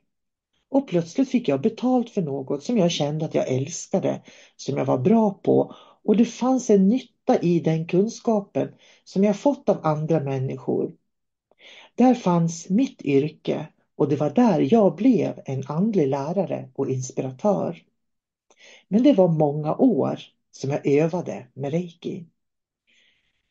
Och 0.68 0.88
plötsligt 0.88 1.28
fick 1.30 1.48
jag 1.48 1.60
betalt 1.60 2.10
för 2.10 2.22
något 2.22 2.62
som 2.62 2.78
jag 2.78 2.90
kände 2.90 3.24
att 3.24 3.34
jag 3.34 3.48
älskade, 3.48 4.22
som 4.56 4.76
jag 4.76 4.84
var 4.84 4.98
bra 4.98 5.30
på. 5.30 5.74
Och 6.04 6.16
det 6.16 6.24
fanns 6.24 6.70
en 6.70 6.88
nytta 6.88 7.40
i 7.40 7.60
den 7.60 7.86
kunskapen 7.86 8.68
som 9.04 9.24
jag 9.24 9.36
fått 9.36 9.68
av 9.68 9.80
andra 9.82 10.20
människor. 10.20 10.92
Där 11.94 12.14
fanns 12.14 12.68
mitt 12.68 13.02
yrke 13.02 13.66
och 13.96 14.08
det 14.08 14.16
var 14.16 14.30
där 14.30 14.68
jag 14.74 14.96
blev 14.96 15.40
en 15.44 15.62
andlig 15.66 16.08
lärare 16.08 16.70
och 16.74 16.90
inspiratör. 16.90 17.82
Men 18.88 19.02
det 19.02 19.12
var 19.12 19.28
många 19.28 19.74
år 19.74 20.20
som 20.50 20.70
jag 20.70 20.86
övade 20.86 21.46
med 21.54 21.70
reiki. 21.70 22.24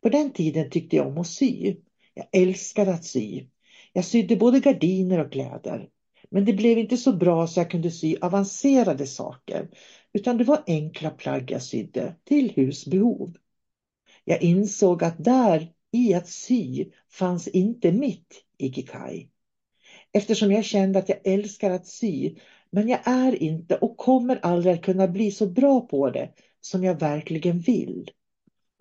På 0.01 0.10
den 0.10 0.34
tiden 0.34 0.70
tyckte 0.70 0.96
jag 0.96 1.08
om 1.08 1.17
att 1.17 1.27
sy. 1.27 1.75
Jag 2.13 2.25
älskade 2.31 2.93
att 2.93 3.05
sy. 3.05 3.46
Jag 3.93 4.05
sydde 4.05 4.36
både 4.36 4.60
gardiner 4.60 5.20
och 5.25 5.31
kläder. 5.31 5.89
Men 6.29 6.46
det 6.46 6.53
blev 6.53 6.77
inte 6.77 6.98
så 6.98 7.13
bra 7.13 7.48
så 7.48 7.60
jag 7.60 7.72
kunde 7.72 7.91
sy 7.91 8.15
avancerade 8.22 9.08
saker. 9.08 9.70
Utan 10.13 10.38
det 10.38 10.43
var 10.43 10.63
enkla 10.67 11.10
plagg 11.10 11.51
jag 11.51 11.63
sydde 11.63 12.15
till 12.24 12.51
husbehov. 12.55 13.38
Jag 14.25 14.43
insåg 14.43 15.03
att 15.03 15.24
där 15.24 15.74
i 15.91 16.13
att 16.13 16.29
sy 16.29 16.86
fanns 17.10 17.48
inte 17.48 17.91
mitt 17.91 18.43
ikikai. 18.58 19.29
Eftersom 20.13 20.51
jag 20.51 20.65
kände 20.65 21.00
att 21.00 21.10
jag 21.10 21.20
älskar 21.24 21.72
att 21.72 21.88
sy 21.88 22.36
men 22.70 22.88
jag 22.88 23.00
är 23.03 23.43
inte 23.43 23.75
och 23.75 23.98
kommer 23.98 24.39
aldrig 24.41 24.74
att 24.74 24.81
kunna 24.81 25.08
bli 25.08 25.31
så 25.31 25.48
bra 25.48 25.81
på 25.81 26.10
det 26.10 26.29
som 26.62 26.84
jag 26.84 27.00
verkligen 27.00 27.60
vill. 27.60 28.12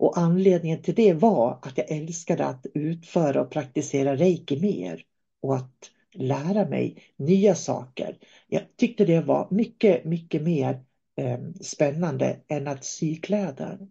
Och 0.01 0.17
anledningen 0.17 0.81
till 0.81 0.95
det 0.95 1.13
var 1.13 1.59
att 1.61 1.77
jag 1.77 1.91
älskade 1.91 2.45
att 2.45 2.65
utföra 2.73 3.41
och 3.41 3.49
praktisera 3.49 4.15
reiki 4.15 4.59
mer 4.59 5.05
och 5.41 5.55
att 5.55 5.91
lära 6.13 6.69
mig 6.69 7.03
nya 7.15 7.55
saker. 7.55 8.17
Jag 8.47 8.61
tyckte 8.77 9.05
det 9.05 9.21
var 9.21 9.47
mycket, 9.51 10.05
mycket 10.05 10.41
mer 10.41 10.83
eh, 11.15 11.39
spännande 11.61 12.39
än 12.47 12.67
att 12.67 12.85
sy 12.85 13.15
kläder. 13.15 13.87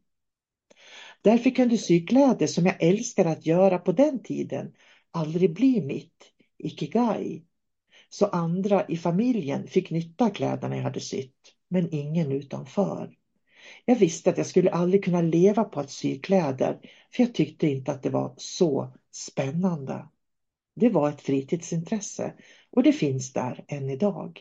Därför 1.23 1.51
kunde 1.51 1.79
sykläder 1.79 2.47
som 2.47 2.67
jag 2.67 2.83
älskade 2.83 3.31
att 3.31 3.47
göra 3.47 3.79
på 3.79 3.93
den 3.93 4.23
tiden 4.23 4.73
aldrig 5.11 5.55
bli 5.55 5.83
mitt 5.83 6.33
ikigai. 6.59 7.45
Så 8.09 8.27
andra 8.27 8.87
i 8.87 8.97
familjen 8.97 9.67
fick 9.67 9.91
nytta 9.91 10.25
av 10.25 10.31
kläderna 10.31 10.77
jag 10.77 10.83
hade 10.83 11.01
sytt, 11.01 11.55
men 11.69 11.95
ingen 11.95 12.33
utanför. 12.33 13.17
Jag 13.85 13.97
visste 13.97 14.31
att 14.31 14.39
jag 14.39 14.47
skulle 14.47 14.71
aldrig 14.71 15.05
kunna 15.05 15.23
leva 15.23 15.65
på 15.65 15.81
att 15.81 15.91
sy 15.91 16.19
kläder, 16.19 16.81
för 17.15 17.23
jag 17.23 17.35
tyckte 17.35 17.67
inte 17.67 17.93
att 17.93 18.03
det 18.03 18.11
var 18.11 18.35
så 18.37 18.93
spännande. 19.11 20.09
Det 20.77 20.89
var 20.89 21.09
ett 21.09 21.21
fritidsintresse 21.21 22.35
och 22.71 22.83
det 22.83 22.93
finns 22.93 23.33
där 23.33 23.65
än 23.69 23.91
idag. 23.91 24.41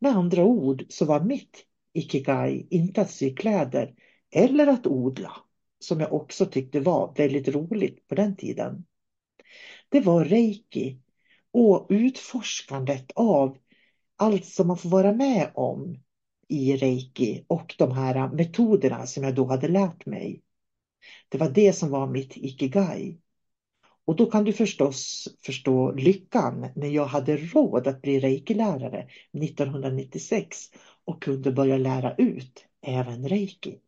Med 0.00 0.12
andra 0.12 0.44
ord 0.44 0.84
så 0.88 1.04
var 1.04 1.20
mitt 1.20 1.64
ikigai 1.92 2.66
inte 2.70 3.00
att 3.00 3.10
sy 3.10 3.34
kläder 3.34 3.94
eller 4.30 4.66
att 4.66 4.86
odla, 4.86 5.32
som 5.78 6.00
jag 6.00 6.12
också 6.12 6.46
tyckte 6.46 6.80
var 6.80 7.14
väldigt 7.16 7.48
roligt 7.48 8.08
på 8.08 8.14
den 8.14 8.36
tiden. 8.36 8.84
Det 9.88 10.00
var 10.00 10.24
reiki 10.24 10.98
och 11.52 11.86
utforskandet 11.90 13.12
av 13.14 13.58
allt 14.16 14.44
som 14.44 14.68
man 14.68 14.78
får 14.78 14.88
vara 14.88 15.12
med 15.12 15.50
om 15.54 15.96
i 16.48 16.76
reiki 16.76 17.44
och 17.46 17.74
de 17.78 17.92
här 17.92 18.28
metoderna 18.28 19.06
som 19.06 19.24
jag 19.24 19.34
då 19.34 19.44
hade 19.44 19.68
lärt 19.68 20.06
mig. 20.06 20.42
Det 21.28 21.38
var 21.38 21.48
det 21.48 21.72
som 21.72 21.90
var 21.90 22.06
mitt 22.06 22.36
ikigai. 22.36 23.18
Och 24.04 24.16
då 24.16 24.30
kan 24.30 24.44
du 24.44 24.52
förstås 24.52 25.28
förstå 25.42 25.92
lyckan 25.92 26.68
när 26.76 26.88
jag 26.88 27.06
hade 27.06 27.36
råd 27.36 27.86
att 27.86 28.02
bli 28.02 28.20
reiki-lärare 28.20 29.08
1996 29.32 30.58
och 31.04 31.22
kunde 31.22 31.52
börja 31.52 31.76
lära 31.76 32.14
ut 32.14 32.66
även 32.82 33.28
reiki. 33.28 33.78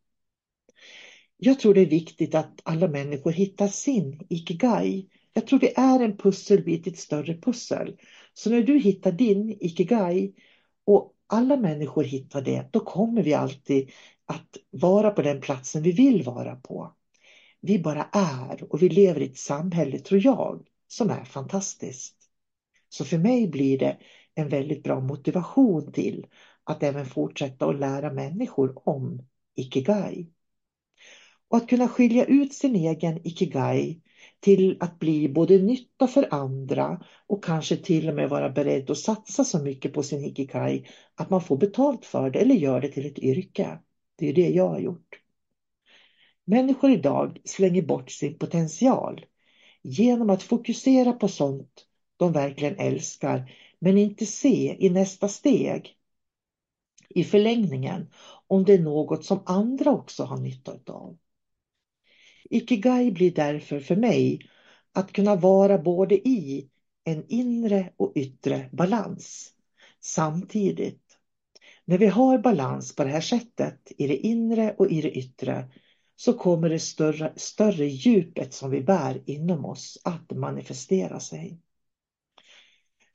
Jag 1.36 1.60
tror 1.60 1.74
det 1.74 1.80
är 1.80 1.86
viktigt 1.86 2.34
att 2.34 2.60
alla 2.62 2.88
människor 2.88 3.32
hittar 3.32 3.68
sin 3.68 4.20
ikigai. 4.28 5.08
Jag 5.32 5.46
tror 5.46 5.58
vi 5.58 5.72
är 5.76 6.00
en 6.00 6.16
pusselbit 6.16 6.86
i 6.86 6.90
ett 6.90 6.98
större 6.98 7.34
pussel. 7.34 7.96
Så 8.34 8.50
när 8.50 8.62
du 8.62 8.78
hittar 8.78 9.12
din 9.12 9.50
ikigai 9.60 10.32
och 10.84 11.14
alla 11.28 11.56
människor 11.56 12.04
hittar 12.04 12.42
det, 12.42 12.68
då 12.72 12.80
kommer 12.80 13.22
vi 13.22 13.34
alltid 13.34 13.90
att 14.26 14.56
vara 14.70 15.10
på 15.10 15.22
den 15.22 15.40
platsen 15.40 15.82
vi 15.82 15.92
vill 15.92 16.22
vara 16.22 16.56
på. 16.56 16.94
Vi 17.60 17.78
bara 17.78 18.08
är 18.12 18.72
och 18.72 18.82
vi 18.82 18.88
lever 18.88 19.20
i 19.20 19.24
ett 19.24 19.38
samhälle, 19.38 19.98
tror 19.98 20.24
jag, 20.24 20.66
som 20.88 21.10
är 21.10 21.24
fantastiskt. 21.24 22.16
Så 22.88 23.04
för 23.04 23.18
mig 23.18 23.48
blir 23.48 23.78
det 23.78 23.98
en 24.34 24.48
väldigt 24.48 24.82
bra 24.82 25.00
motivation 25.00 25.92
till 25.92 26.26
att 26.64 26.82
även 26.82 27.06
fortsätta 27.06 27.66
att 27.66 27.80
lära 27.80 28.12
människor 28.12 28.88
om 28.88 29.22
Ikigai. 29.54 30.26
Och 31.48 31.56
att 31.56 31.68
kunna 31.68 31.88
skilja 31.88 32.24
ut 32.24 32.54
sin 32.54 32.76
egen 32.76 33.26
Ikigai 33.26 34.02
till 34.40 34.76
att 34.80 34.98
bli 34.98 35.28
både 35.28 35.58
nytta 35.58 36.06
för 36.06 36.28
andra 36.34 37.04
och 37.26 37.44
kanske 37.44 37.76
till 37.76 38.08
och 38.08 38.14
med 38.14 38.28
vara 38.28 38.50
beredd 38.50 38.90
att 38.90 38.98
satsa 38.98 39.44
så 39.44 39.58
mycket 39.58 39.92
på 39.92 40.02
sin 40.02 40.20
Hikikai 40.22 40.86
att 41.14 41.30
man 41.30 41.40
får 41.40 41.56
betalt 41.56 42.04
för 42.04 42.30
det 42.30 42.38
eller 42.38 42.54
gör 42.54 42.80
det 42.80 42.88
till 42.88 43.06
ett 43.06 43.18
yrke. 43.18 43.78
Det 44.16 44.28
är 44.28 44.32
det 44.32 44.48
jag 44.48 44.68
har 44.68 44.78
gjort. 44.78 45.20
Människor 46.44 46.90
idag 46.90 47.38
slänger 47.44 47.82
bort 47.82 48.10
sin 48.10 48.38
potential 48.38 49.24
genom 49.82 50.30
att 50.30 50.42
fokusera 50.42 51.12
på 51.12 51.28
sånt 51.28 51.86
de 52.16 52.32
verkligen 52.32 52.76
älskar 52.76 53.52
men 53.78 53.98
inte 53.98 54.26
se 54.26 54.76
i 54.86 54.90
nästa 54.90 55.28
steg 55.28 55.94
i 57.08 57.24
förlängningen 57.24 58.10
om 58.46 58.64
det 58.64 58.74
är 58.74 58.78
något 58.78 59.24
som 59.24 59.42
andra 59.46 59.90
också 59.90 60.24
har 60.24 60.36
nytta 60.36 60.72
av. 60.86 61.16
Ikigai 62.50 63.10
blir 63.10 63.30
därför 63.30 63.80
för 63.80 63.96
mig 63.96 64.40
att 64.92 65.12
kunna 65.12 65.36
vara 65.36 65.78
både 65.78 66.28
i 66.28 66.68
en 67.04 67.24
inre 67.28 67.92
och 67.96 68.12
yttre 68.14 68.68
balans 68.72 69.52
samtidigt. 70.00 71.02
När 71.84 71.98
vi 71.98 72.06
har 72.06 72.38
balans 72.38 72.96
på 72.96 73.04
det 73.04 73.10
här 73.10 73.20
sättet 73.20 73.92
i 73.98 74.06
det 74.06 74.16
inre 74.16 74.74
och 74.78 74.90
i 74.90 75.00
det 75.00 75.10
yttre 75.10 75.68
så 76.16 76.32
kommer 76.32 76.68
det 76.68 76.78
större, 76.78 77.32
större 77.36 77.86
djupet 77.86 78.54
som 78.54 78.70
vi 78.70 78.80
bär 78.80 79.22
inom 79.26 79.64
oss 79.64 79.98
att 80.04 80.30
manifestera 80.30 81.20
sig. 81.20 81.58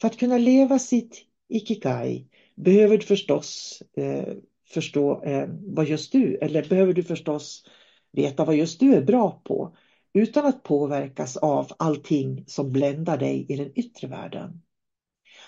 För 0.01 0.07
att 0.07 0.17
kunna 0.17 0.37
leva 0.37 0.79
sitt 0.79 1.25
Ikigai 1.49 2.27
behöver 2.55 2.97
du 2.97 3.03
förstås 3.03 3.81
eh, 3.97 4.33
förstå 4.69 5.23
eh, 5.23 5.49
vad 5.49 5.85
just 5.85 6.11
du, 6.11 6.37
eller 6.37 6.69
behöver 6.69 6.93
du 6.93 7.03
förstås 7.03 7.65
veta 8.13 8.45
vad 8.45 8.55
just 8.55 8.79
du 8.79 8.93
är 8.95 9.01
bra 9.01 9.41
på 9.43 9.75
utan 10.13 10.45
att 10.45 10.63
påverkas 10.63 11.37
av 11.37 11.71
allting 11.79 12.43
som 12.47 12.71
bländar 12.71 13.17
dig 13.17 13.45
i 13.49 13.55
den 13.55 13.79
yttre 13.79 14.07
världen. 14.07 14.61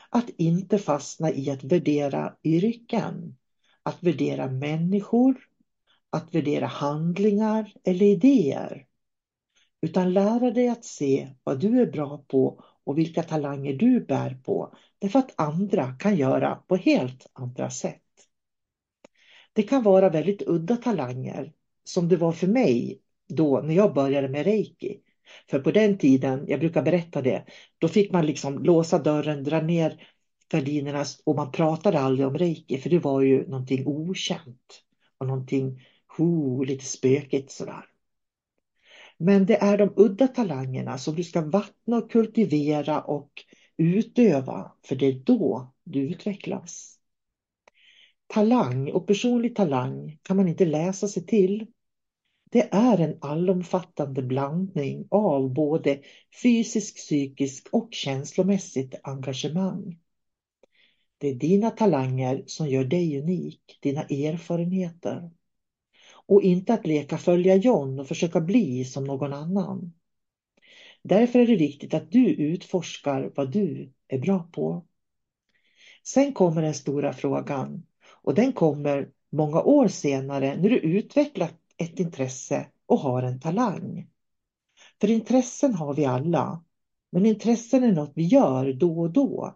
Att 0.10 0.30
inte 0.38 0.78
fastna 0.78 1.32
i 1.32 1.50
att 1.50 1.64
värdera 1.64 2.36
yrken, 2.44 3.38
att 3.84 4.04
värdera 4.04 4.48
människor, 4.48 5.36
att 6.10 6.36
värdera 6.36 6.66
handlingar 6.66 7.74
eller 7.84 8.06
idéer. 8.06 8.88
Utan 9.82 10.14
lära 10.14 10.52
dig 10.52 10.68
att 10.68 10.86
se 10.86 11.30
vad 11.44 11.60
du 11.60 11.82
är 11.82 11.92
bra 11.92 12.26
på 12.28 12.64
och 12.84 12.98
vilka 12.98 13.24
talanger 13.24 13.74
du 13.74 14.00
bär 14.00 14.38
på. 14.44 14.74
Därför 15.00 15.20
att 15.20 15.34
andra 15.36 15.96
kan 16.00 16.16
göra 16.16 16.56
på 16.56 16.76
helt 16.76 17.28
andra 17.34 17.70
sätt. 17.70 18.02
Det 19.54 19.64
kan 19.64 19.84
vara 19.84 20.10
väldigt 20.10 20.42
udda 20.48 20.76
talanger 20.76 21.54
som 21.86 22.08
det 22.08 22.18
var 22.18 22.32
för 22.32 22.48
mig 22.48 23.02
då 23.28 23.62
när 23.62 23.76
jag 23.76 23.94
började 23.94 24.30
med 24.30 24.46
reiki. 24.46 25.00
För 25.50 25.60
på 25.60 25.72
den 25.72 25.98
tiden, 25.98 26.46
jag 26.48 26.60
brukar 26.60 26.82
berätta 26.82 27.22
det, 27.22 27.46
då 27.78 27.88
fick 27.88 28.12
man 28.12 28.26
liksom 28.26 28.64
låsa 28.64 29.00
dörren, 29.00 29.44
dra 29.44 29.62
ner 29.62 30.08
gardinerna 30.52 31.06
och 31.26 31.36
man 31.36 31.52
pratade 31.52 32.00
aldrig 32.00 32.28
om 32.28 32.38
reiki 32.38 32.78
för 32.78 32.90
det 32.90 33.00
var 33.00 33.22
ju 33.22 33.48
någonting 33.48 33.88
okänt 33.88 34.84
och 35.18 35.28
någonting 35.28 35.86
ho, 36.18 36.64
lite 36.64 36.86
spökigt 36.86 37.52
sådär. 37.52 37.86
Men 39.18 39.46
det 39.46 39.56
är 39.56 39.78
de 39.78 39.94
udda 39.96 40.28
talangerna 40.28 40.98
som 40.98 41.16
du 41.16 41.24
ska 41.24 41.42
vattna 41.42 41.98
och 41.98 42.12
kultivera 42.12 43.02
och 43.02 43.32
utöva 43.78 44.72
för 44.84 44.96
det 44.96 45.06
är 45.06 45.14
då 45.14 45.74
du 45.84 46.00
utvecklas. 46.00 47.00
Talang 48.28 48.92
och 48.92 49.08
personlig 49.08 49.56
talang 49.56 50.20
kan 50.24 50.38
man 50.38 50.48
inte 50.48 50.66
läsa 50.66 51.08
sig 51.08 51.26
till. 51.26 51.68
Det 52.56 52.70
är 52.72 52.98
en 52.98 53.18
allomfattande 53.22 54.22
blandning 54.22 55.08
av 55.12 55.54
både 55.54 56.02
fysisk, 56.44 56.96
psykisk 56.96 57.68
och 57.72 57.90
känslomässigt 57.92 58.96
engagemang. 59.04 60.00
Det 61.18 61.28
är 61.28 61.34
dina 61.34 61.72
talanger 61.72 62.44
som 62.48 62.68
gör 62.68 62.84
dig 62.84 63.20
unik, 63.20 63.80
dina 63.82 64.02
erfarenheter. 64.02 65.32
Och 66.26 66.42
inte 66.42 66.74
att 66.74 66.88
leka 66.88 67.18
följa 67.18 67.56
John 67.56 68.00
och 68.00 68.08
försöka 68.08 68.42
bli 68.42 68.86
som 68.86 69.04
någon 69.04 69.34
annan. 69.34 69.94
Därför 71.02 71.40
är 71.40 71.48
det 71.48 71.56
viktigt 71.56 71.94
att 71.94 72.12
du 72.12 72.30
utforskar 72.30 73.32
vad 73.36 73.52
du 73.52 73.94
är 74.08 74.20
bra 74.20 74.50
på. 74.52 74.86
Sen 76.04 76.34
kommer 76.34 76.62
den 76.62 76.74
stora 76.74 77.14
frågan 77.14 77.86
och 78.10 78.36
den 78.36 78.54
kommer 78.54 79.10
många 79.30 79.62
år 79.62 79.88
senare 79.88 80.58
när 80.62 80.70
du 80.70 80.80
utvecklat 80.80 81.65
ett 81.78 82.00
intresse 82.00 82.68
och 82.86 83.00
har 83.00 83.24
en 83.24 83.40
talang. 83.40 84.10
För 85.02 85.10
intressen 85.10 85.74
har 85.74 85.94
vi 85.94 86.06
alla, 86.06 86.64
men 87.12 87.26
intressen 87.26 87.84
är 87.84 87.92
något 87.92 88.12
vi 88.16 88.24
gör 88.24 88.74
då 88.74 89.00
och 89.00 89.12
då. 89.12 89.56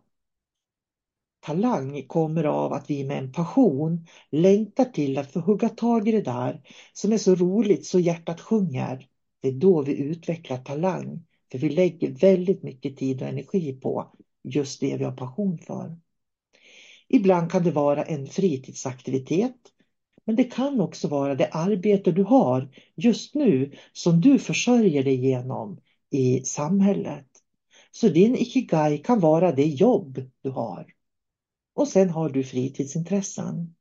Talang 1.40 2.08
kommer 2.08 2.44
av 2.44 2.74
att 2.74 2.90
vi 2.90 3.04
med 3.04 3.18
en 3.18 3.32
passion 3.32 4.06
längtar 4.32 4.86
till 4.86 5.18
att 5.18 5.32
få 5.32 5.40
hugga 5.40 5.70
tag 5.70 6.08
i 6.08 6.12
det 6.12 6.22
där 6.22 6.62
som 6.94 7.12
är 7.12 7.18
så 7.18 7.36
roligt 7.36 7.86
så 7.86 8.00
hjärtat 8.00 8.42
sjunger. 8.42 9.08
Det 9.42 9.48
är 9.48 9.54
då 9.54 9.82
vi 9.82 9.98
utvecklar 9.98 10.58
talang, 10.58 11.26
för 11.52 11.58
vi 11.58 11.70
lägger 11.70 12.12
väldigt 12.12 12.64
mycket 12.64 12.98
tid 12.98 13.22
och 13.22 13.28
energi 13.28 13.74
på 13.74 14.12
just 14.44 14.82
det 14.82 14.98
vi 14.98 15.04
har 15.04 15.12
passion 15.12 15.58
för. 15.58 15.98
Ibland 17.08 17.52
kan 17.52 17.64
det 17.64 17.72
vara 17.72 18.04
en 18.04 18.28
fritidsaktivitet 18.28 19.56
men 20.30 20.36
det 20.36 20.44
kan 20.44 20.82
också 20.82 21.08
vara 21.08 21.36
det 21.36 21.50
arbete 21.52 22.12
du 22.12 22.24
har 22.24 22.70
just 22.96 23.36
nu 23.36 23.72
som 23.94 24.22
du 24.22 24.40
försörjer 24.40 25.04
dig 25.04 25.16
genom 25.16 25.80
i 26.10 26.42
samhället. 26.44 27.28
Så 27.92 28.10
din 28.10 28.36
ikigai 28.36 28.98
kan 28.98 29.20
vara 29.20 29.52
det 29.52 29.66
jobb 29.66 30.22
du 30.42 30.50
har. 30.50 30.94
Och 31.74 31.88
sen 31.88 32.10
har 32.10 32.30
du 32.30 32.44
fritidsintressen. 32.44 33.76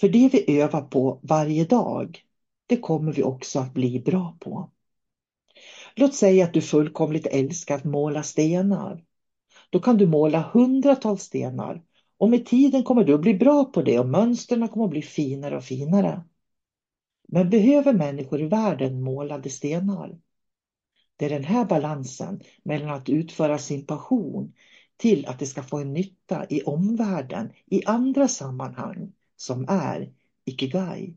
För 0.00 0.08
det 0.08 0.28
vi 0.28 0.60
övar 0.60 0.82
på 0.82 1.20
varje 1.22 1.64
dag, 1.64 2.24
det 2.66 2.76
kommer 2.76 3.12
vi 3.12 3.22
också 3.22 3.58
att 3.58 3.74
bli 3.74 4.00
bra 4.00 4.36
på. 4.40 4.70
Låt 5.94 6.14
säga 6.14 6.44
att 6.44 6.54
du 6.54 6.62
fullkomligt 6.62 7.26
älskar 7.26 7.74
att 7.74 7.84
måla 7.84 8.22
stenar. 8.22 9.04
Då 9.70 9.80
kan 9.80 9.96
du 9.96 10.06
måla 10.06 10.50
hundratals 10.52 11.22
stenar 11.22 11.82
och 12.20 12.30
med 12.30 12.46
tiden 12.46 12.82
kommer 12.82 13.04
du 13.04 13.14
att 13.14 13.20
bli 13.20 13.34
bra 13.34 13.64
på 13.64 13.82
det 13.82 13.98
och 13.98 14.08
mönstren 14.08 14.68
kommer 14.68 14.84
att 14.84 14.90
bli 14.90 15.02
finare 15.02 15.56
och 15.56 15.64
finare. 15.64 16.22
Men 17.28 17.50
behöver 17.50 17.92
människor 17.92 18.40
i 18.40 18.46
världen 18.46 19.02
målade 19.02 19.50
stenar? 19.50 20.18
Det 21.16 21.24
är 21.24 21.30
den 21.30 21.44
här 21.44 21.64
balansen 21.64 22.40
mellan 22.62 22.90
att 22.90 23.08
utföra 23.08 23.58
sin 23.58 23.86
passion 23.86 24.52
till 24.96 25.26
att 25.26 25.38
det 25.38 25.46
ska 25.46 25.62
få 25.62 25.78
en 25.78 25.92
nytta 25.92 26.46
i 26.48 26.62
omvärlden, 26.62 27.52
i 27.66 27.84
andra 27.84 28.28
sammanhang, 28.28 29.12
som 29.36 29.66
är 29.68 30.12
Ikigai. 30.44 31.14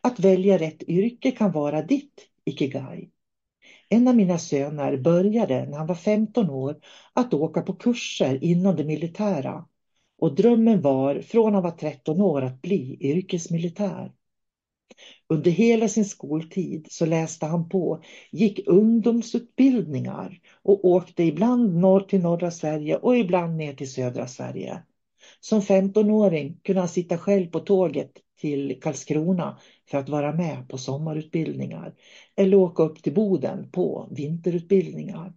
Att 0.00 0.20
välja 0.20 0.58
rätt 0.58 0.82
yrke 0.82 1.30
kan 1.30 1.52
vara 1.52 1.82
ditt 1.82 2.28
Ikigai. 2.44 3.10
En 3.88 4.08
av 4.08 4.16
mina 4.16 4.38
söner 4.38 4.96
började 4.96 5.66
när 5.66 5.78
han 5.78 5.86
var 5.86 5.94
15 5.94 6.50
år 6.50 6.80
att 7.12 7.34
åka 7.34 7.62
på 7.62 7.72
kurser 7.72 8.44
inom 8.44 8.76
det 8.76 8.84
militära 8.84 9.64
och 10.22 10.34
drömmen 10.34 10.80
var 10.80 11.20
från 11.20 11.54
han 11.54 11.62
var 11.62 11.70
13 11.70 12.20
år 12.20 12.42
att 12.42 12.62
bli 12.62 12.96
yrkesmilitär. 13.00 14.12
Under 15.28 15.50
hela 15.50 15.88
sin 15.88 16.04
skoltid 16.04 16.86
så 16.90 17.06
läste 17.06 17.46
han 17.46 17.68
på, 17.68 18.02
gick 18.32 18.68
ungdomsutbildningar 18.68 20.40
och 20.62 20.84
åkte 20.84 21.22
ibland 21.22 21.76
norr 21.76 22.00
till 22.00 22.22
norra 22.22 22.50
Sverige 22.50 22.96
och 22.96 23.16
ibland 23.16 23.56
ner 23.56 23.74
till 23.74 23.92
södra 23.92 24.26
Sverige. 24.26 24.82
Som 25.40 25.60
15-åring 25.60 26.60
kunde 26.62 26.80
han 26.80 26.88
sitta 26.88 27.18
själv 27.18 27.46
på 27.46 27.60
tåget 27.60 28.12
till 28.40 28.80
Karlskrona 28.82 29.58
för 29.90 29.98
att 29.98 30.08
vara 30.08 30.32
med 30.32 30.68
på 30.68 30.78
sommarutbildningar 30.78 31.94
eller 32.36 32.56
åka 32.56 32.82
upp 32.82 33.02
till 33.02 33.14
Boden 33.14 33.70
på 33.70 34.08
vinterutbildningar. 34.10 35.32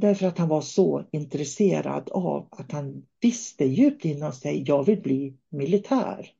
Därför 0.00 0.26
att 0.26 0.38
han 0.38 0.48
var 0.48 0.60
så 0.60 1.04
intresserad 1.12 2.10
av 2.10 2.48
att 2.50 2.72
han 2.72 3.06
visste 3.20 3.64
djupt 3.64 4.04
inom 4.04 4.32
sig, 4.32 4.64
jag 4.66 4.84
vill 4.84 5.02
bli 5.02 5.36
militär. 5.48 6.30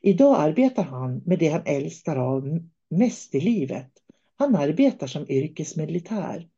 Idag 0.00 0.36
arbetar 0.38 0.82
han 0.82 1.22
med 1.26 1.38
det 1.38 1.48
han 1.48 1.62
älskar 1.64 2.16
av 2.16 2.58
mest 2.88 3.34
i 3.34 3.40
livet. 3.40 3.90
Han 4.36 4.56
arbetar 4.56 5.06
som 5.06 5.30
yrkesmilitär. 5.30 6.48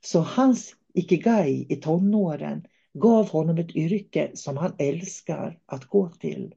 Så 0.00 0.20
hans 0.20 0.76
ikigai 0.94 1.66
i 1.68 1.76
tonåren 1.76 2.66
gav 2.92 3.28
honom 3.28 3.58
ett 3.58 3.76
yrke 3.76 4.30
som 4.34 4.56
han 4.56 4.74
älskar 4.78 5.60
att 5.66 5.84
gå 5.84 6.08
till. 6.08 6.54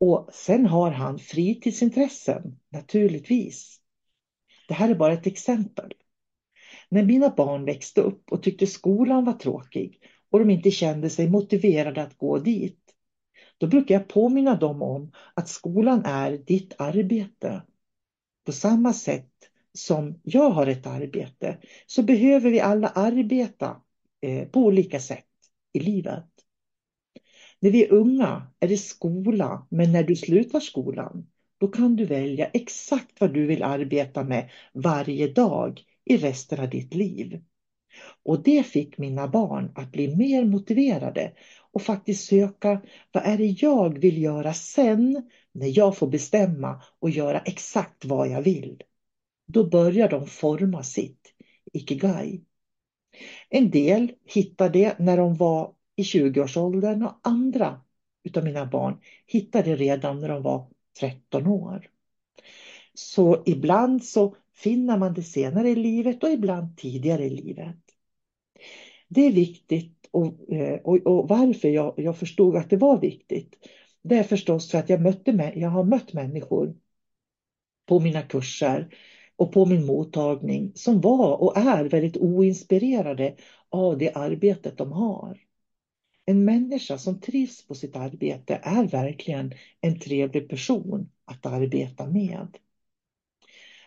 Och 0.00 0.28
sen 0.32 0.66
har 0.66 0.90
han 0.90 1.18
fritidsintressen, 1.18 2.58
naturligtvis. 2.68 3.80
Det 4.68 4.74
här 4.74 4.88
är 4.88 4.94
bara 4.94 5.12
ett 5.12 5.26
exempel. 5.26 5.92
När 6.94 7.04
mina 7.04 7.30
barn 7.30 7.64
växte 7.64 8.00
upp 8.00 8.32
och 8.32 8.42
tyckte 8.42 8.66
skolan 8.66 9.24
var 9.24 9.32
tråkig 9.32 10.00
och 10.30 10.38
de 10.38 10.50
inte 10.50 10.70
kände 10.70 11.10
sig 11.10 11.30
motiverade 11.30 12.02
att 12.02 12.18
gå 12.18 12.38
dit, 12.38 12.80
då 13.58 13.66
brukar 13.66 13.94
jag 13.94 14.08
påminna 14.08 14.54
dem 14.54 14.82
om 14.82 15.12
att 15.34 15.48
skolan 15.48 16.04
är 16.04 16.38
ditt 16.38 16.74
arbete. 16.78 17.62
På 18.46 18.52
samma 18.52 18.92
sätt 18.92 19.32
som 19.72 20.20
jag 20.22 20.50
har 20.50 20.66
ett 20.66 20.86
arbete 20.86 21.58
så 21.86 22.02
behöver 22.02 22.50
vi 22.50 22.60
alla 22.60 22.88
arbeta 22.88 23.76
eh, 24.20 24.48
på 24.48 24.60
olika 24.60 25.00
sätt 25.00 25.28
i 25.72 25.80
livet. 25.80 26.28
När 27.60 27.70
vi 27.70 27.84
är 27.84 27.92
unga 27.92 28.46
är 28.60 28.68
det 28.68 28.76
skola, 28.76 29.66
men 29.70 29.92
när 29.92 30.02
du 30.02 30.16
slutar 30.16 30.60
skolan, 30.60 31.26
då 31.58 31.68
kan 31.68 31.96
du 31.96 32.04
välja 32.04 32.46
exakt 32.46 33.20
vad 33.20 33.34
du 33.34 33.46
vill 33.46 33.62
arbeta 33.62 34.24
med 34.24 34.50
varje 34.72 35.28
dag 35.28 35.84
i 36.04 36.16
resten 36.16 36.60
av 36.60 36.70
ditt 36.70 36.94
liv. 36.94 37.42
Och 38.22 38.42
det 38.42 38.66
fick 38.66 38.98
mina 38.98 39.28
barn 39.28 39.72
att 39.74 39.92
bli 39.92 40.16
mer 40.16 40.44
motiverade 40.44 41.32
och 41.72 41.82
faktiskt 41.82 42.28
söka 42.28 42.82
vad 43.12 43.22
är 43.26 43.38
det 43.38 43.62
jag 43.62 43.98
vill 43.98 44.22
göra 44.22 44.54
sen 44.54 45.30
när 45.52 45.78
jag 45.78 45.96
får 45.96 46.06
bestämma 46.06 46.82
och 46.98 47.10
göra 47.10 47.40
exakt 47.40 48.04
vad 48.04 48.28
jag 48.28 48.42
vill. 48.42 48.82
Då 49.46 49.64
börjar 49.64 50.08
de 50.08 50.26
forma 50.26 50.82
sitt 50.82 51.34
ikigai. 51.72 52.44
En 53.48 53.70
del 53.70 54.12
hittade 54.24 54.78
det 54.78 54.98
när 54.98 55.16
de 55.16 55.34
var 55.34 55.74
i 55.96 56.02
20-årsåldern 56.02 57.02
och 57.02 57.20
andra 57.22 57.80
utav 58.24 58.44
mina 58.44 58.66
barn 58.66 58.98
hittade 59.26 59.70
det 59.70 59.76
redan 59.76 60.20
när 60.20 60.28
de 60.28 60.42
var 60.42 60.66
13 61.00 61.46
år. 61.46 61.90
Så 62.94 63.42
ibland 63.46 64.04
så 64.04 64.36
finner 64.54 64.98
man 64.98 65.14
det 65.14 65.22
senare 65.22 65.68
i 65.68 65.76
livet 65.76 66.22
och 66.22 66.30
ibland 66.30 66.76
tidigare 66.76 67.24
i 67.24 67.30
livet. 67.30 67.76
Det 69.08 69.20
är 69.20 69.32
viktigt 69.32 70.08
och, 70.10 70.52
eh, 70.52 70.80
och, 70.84 70.96
och 70.96 71.28
varför 71.28 71.68
jag, 71.68 71.94
jag 71.96 72.16
förstod 72.16 72.56
att 72.56 72.70
det 72.70 72.76
var 72.76 73.00
viktigt. 73.00 73.56
Det 74.02 74.16
är 74.16 74.22
förstås 74.22 74.70
för 74.70 74.78
att 74.78 74.88
jag, 74.88 75.00
mötte, 75.00 75.52
jag 75.56 75.68
har 75.68 75.84
mött 75.84 76.12
människor 76.12 76.74
på 77.86 78.00
mina 78.00 78.22
kurser 78.22 78.94
och 79.36 79.52
på 79.52 79.66
min 79.66 79.86
mottagning 79.86 80.72
som 80.74 81.00
var 81.00 81.36
och 81.36 81.56
är 81.56 81.84
väldigt 81.84 82.16
oinspirerade 82.16 83.34
av 83.68 83.98
det 83.98 84.12
arbetet 84.14 84.78
de 84.78 84.92
har. 84.92 85.38
En 86.26 86.44
människa 86.44 86.98
som 86.98 87.20
trivs 87.20 87.66
på 87.66 87.74
sitt 87.74 87.96
arbete 87.96 88.60
är 88.62 88.84
verkligen 88.84 89.52
en 89.80 89.98
trevlig 89.98 90.48
person 90.48 91.10
att 91.24 91.46
arbeta 91.46 92.06
med. 92.06 92.56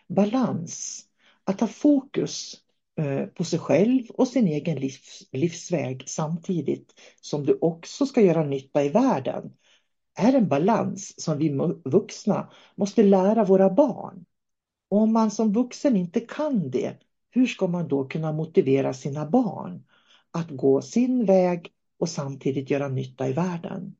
Balans, 0.07 1.05
att 1.43 1.59
ha 1.59 1.67
fokus 1.67 2.55
eh, 2.97 3.25
på 3.25 3.43
sig 3.43 3.59
själv 3.59 4.09
och 4.09 4.27
sin 4.27 4.47
egen 4.47 4.79
livs, 4.79 5.27
livsväg 5.31 6.03
samtidigt 6.07 6.93
som 7.21 7.45
du 7.45 7.57
också 7.61 8.05
ska 8.05 8.21
göra 8.21 8.43
nytta 8.43 8.83
i 8.83 8.89
världen 8.89 9.53
är 10.15 10.33
en 10.33 10.47
balans 10.47 11.21
som 11.21 11.37
vi 11.37 11.57
vuxna 11.85 12.51
måste 12.75 13.03
lära 13.03 13.43
våra 13.43 13.69
barn. 13.69 14.25
Och 14.89 14.97
om 14.97 15.13
man 15.13 15.31
som 15.31 15.53
vuxen 15.53 15.95
inte 15.95 16.19
kan 16.19 16.71
det, 16.71 16.97
hur 17.29 17.47
ska 17.47 17.67
man 17.67 17.87
då 17.87 18.07
kunna 18.07 18.31
motivera 18.31 18.93
sina 18.93 19.25
barn 19.25 19.83
att 20.31 20.49
gå 20.49 20.81
sin 20.81 21.25
väg 21.25 21.71
och 21.99 22.09
samtidigt 22.09 22.69
göra 22.69 22.87
nytta 22.87 23.29
i 23.29 23.33
världen? 23.33 23.95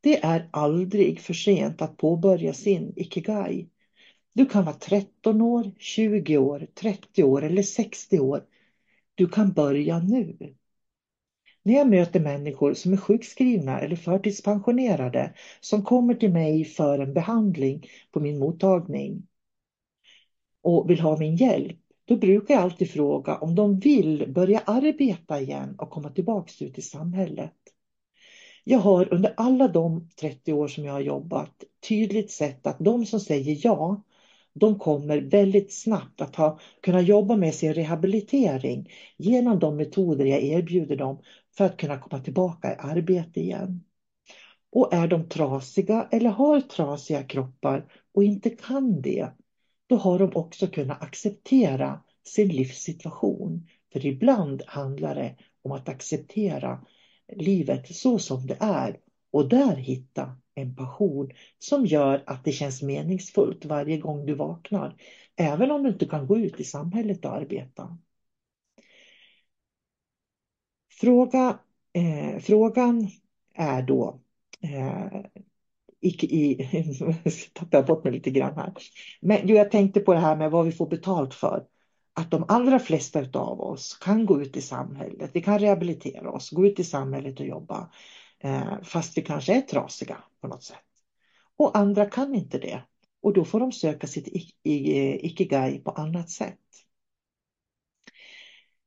Det 0.00 0.24
är 0.24 0.48
aldrig 0.52 1.20
för 1.20 1.34
sent 1.34 1.82
att 1.82 1.96
påbörja 1.96 2.52
sin 2.52 2.92
ikigai. 2.96 3.68
Du 4.34 4.46
kan 4.46 4.64
vara 4.64 4.76
13 4.76 5.40
år, 5.40 5.70
20 5.78 6.38
år, 6.38 6.66
30 6.74 7.22
år 7.22 7.42
eller 7.44 7.62
60 7.62 8.18
år. 8.18 8.44
Du 9.14 9.28
kan 9.28 9.52
börja 9.52 9.98
nu. 9.98 10.54
När 11.62 11.74
jag 11.74 11.88
möter 11.88 12.20
människor 12.20 12.74
som 12.74 12.92
är 12.92 12.96
sjukskrivna 12.96 13.80
eller 13.80 13.96
förtidspensionerade 13.96 15.34
som 15.60 15.84
kommer 15.84 16.14
till 16.14 16.32
mig 16.32 16.64
för 16.64 16.98
en 16.98 17.14
behandling 17.14 17.86
på 18.10 18.20
min 18.20 18.38
mottagning 18.38 19.26
och 20.62 20.90
vill 20.90 21.00
ha 21.00 21.18
min 21.18 21.36
hjälp, 21.36 21.78
då 22.04 22.16
brukar 22.16 22.54
jag 22.54 22.62
alltid 22.62 22.90
fråga 22.90 23.36
om 23.36 23.54
de 23.54 23.78
vill 23.78 24.32
börja 24.32 24.58
arbeta 24.58 25.40
igen 25.40 25.74
och 25.78 25.90
komma 25.90 26.10
tillbaka 26.10 26.64
ut 26.64 26.78
i 26.78 26.82
samhället. 26.82 27.54
Jag 28.64 28.78
har 28.78 29.14
under 29.14 29.34
alla 29.36 29.68
de 29.68 30.08
30 30.20 30.52
år 30.52 30.68
som 30.68 30.84
jag 30.84 30.92
har 30.92 31.00
jobbat 31.00 31.64
tydligt 31.88 32.30
sett 32.30 32.66
att 32.66 32.78
de 32.78 33.06
som 33.06 33.20
säger 33.20 33.60
ja, 33.62 34.02
de 34.54 34.78
kommer 34.78 35.18
väldigt 35.18 35.72
snabbt 35.72 36.20
att 36.20 36.36
ha, 36.36 36.58
kunna 36.82 37.00
jobba 37.00 37.36
med 37.36 37.54
sin 37.54 37.74
rehabilitering 37.74 38.90
genom 39.16 39.58
de 39.58 39.76
metoder 39.76 40.24
jag 40.24 40.42
erbjuder 40.42 40.96
dem 40.96 41.22
för 41.56 41.64
att 41.64 41.76
kunna 41.76 41.98
komma 41.98 42.22
tillbaka 42.22 42.72
i 42.72 42.76
arbete 42.78 43.40
igen. 43.40 43.84
Och 44.72 44.94
är 44.94 45.08
de 45.08 45.28
trasiga 45.28 46.08
eller 46.10 46.30
har 46.30 46.60
trasiga 46.60 47.22
kroppar 47.22 47.92
och 48.14 48.24
inte 48.24 48.50
kan 48.50 49.00
det, 49.00 49.28
då 49.86 49.96
har 49.96 50.18
de 50.18 50.30
också 50.34 50.66
kunnat 50.66 51.02
acceptera 51.02 52.00
sin 52.26 52.48
livssituation. 52.48 53.68
För 53.92 54.06
ibland 54.06 54.62
handlar 54.66 55.14
det 55.14 55.36
om 55.62 55.72
att 55.72 55.88
acceptera 55.88 56.80
livet 57.36 57.94
så 57.94 58.18
som 58.18 58.46
det 58.46 58.56
är 58.60 58.96
och 59.32 59.48
där 59.48 59.76
hitta 59.76 60.36
en 60.54 60.74
passion 60.74 61.30
som 61.58 61.86
gör 61.86 62.24
att 62.26 62.44
det 62.44 62.52
känns 62.52 62.82
meningsfullt 62.82 63.64
varje 63.64 63.98
gång 63.98 64.26
du 64.26 64.34
vaknar. 64.34 64.96
Även 65.36 65.70
om 65.70 65.82
du 65.82 65.88
inte 65.88 66.06
kan 66.06 66.26
gå 66.26 66.38
ut 66.38 66.60
i 66.60 66.64
samhället 66.64 67.24
och 67.24 67.36
arbeta. 67.36 67.98
Fråga, 71.00 71.58
eh, 71.92 72.38
frågan 72.40 73.08
är 73.54 73.82
då 73.82 74.20
eh, 74.60 75.22
tappade 76.02 76.34
i, 76.34 76.68
tappar 77.52 77.78
jag 77.78 77.86
bort 77.86 78.04
mig 78.04 78.12
lite 78.12 78.30
grann 78.30 78.56
här. 78.56 78.72
Men 79.20 79.38
jo, 79.44 79.56
jag 79.56 79.70
tänkte 79.70 80.00
på 80.00 80.14
det 80.14 80.20
här 80.20 80.36
med 80.36 80.50
vad 80.50 80.64
vi 80.64 80.72
får 80.72 80.86
betalt 80.86 81.34
för. 81.34 81.66
Att 82.14 82.30
de 82.30 82.44
allra 82.48 82.78
flesta 82.78 83.20
av 83.34 83.60
oss 83.60 83.98
kan 84.02 84.26
gå 84.26 84.42
ut 84.42 84.56
i 84.56 84.60
samhället, 84.60 85.30
vi 85.34 85.42
kan 85.42 85.58
rehabilitera 85.58 86.30
oss, 86.30 86.50
gå 86.50 86.66
ut 86.66 86.80
i 86.80 86.84
samhället 86.84 87.40
och 87.40 87.46
jobba. 87.46 87.90
Eh, 88.44 88.82
fast 88.82 89.18
vi 89.18 89.22
kanske 89.22 89.54
är 89.54 89.60
trasiga 89.60 90.16
på 90.40 90.48
något 90.48 90.62
sätt. 90.62 90.78
Och 91.56 91.78
andra 91.78 92.06
kan 92.06 92.34
inte 92.34 92.58
det. 92.58 92.82
Och 93.22 93.32
då 93.32 93.44
får 93.44 93.60
de 93.60 93.72
söka 93.72 94.06
sitt 94.06 94.28
ikigai 94.62 95.78
på 95.78 95.90
annat 95.90 96.30
sätt. 96.30 96.58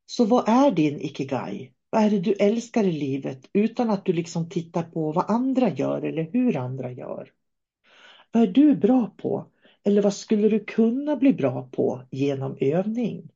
Så 0.06 0.24
vad 0.24 0.48
är 0.48 0.70
din 0.70 1.00
ikigai? 1.00 1.72
Vad 1.90 2.02
är 2.02 2.10
det 2.10 2.20
du 2.20 2.32
älskar 2.32 2.84
i 2.84 2.92
livet 2.92 3.48
utan 3.52 3.90
att 3.90 4.04
du 4.04 4.12
liksom 4.12 4.48
tittar 4.48 4.82
på 4.82 5.12
vad 5.12 5.30
andra 5.30 5.70
gör 5.70 6.02
eller 6.02 6.30
hur 6.32 6.56
andra 6.56 6.92
gör? 6.92 7.32
Vad 8.32 8.42
är 8.42 8.46
du 8.46 8.76
bra 8.76 9.14
på? 9.16 9.46
Eller 9.84 10.02
vad 10.02 10.14
skulle 10.14 10.48
du 10.48 10.64
kunna 10.64 11.16
bli 11.16 11.32
bra 11.32 11.68
på 11.72 12.02
genom 12.10 12.56
övning? 12.60 13.30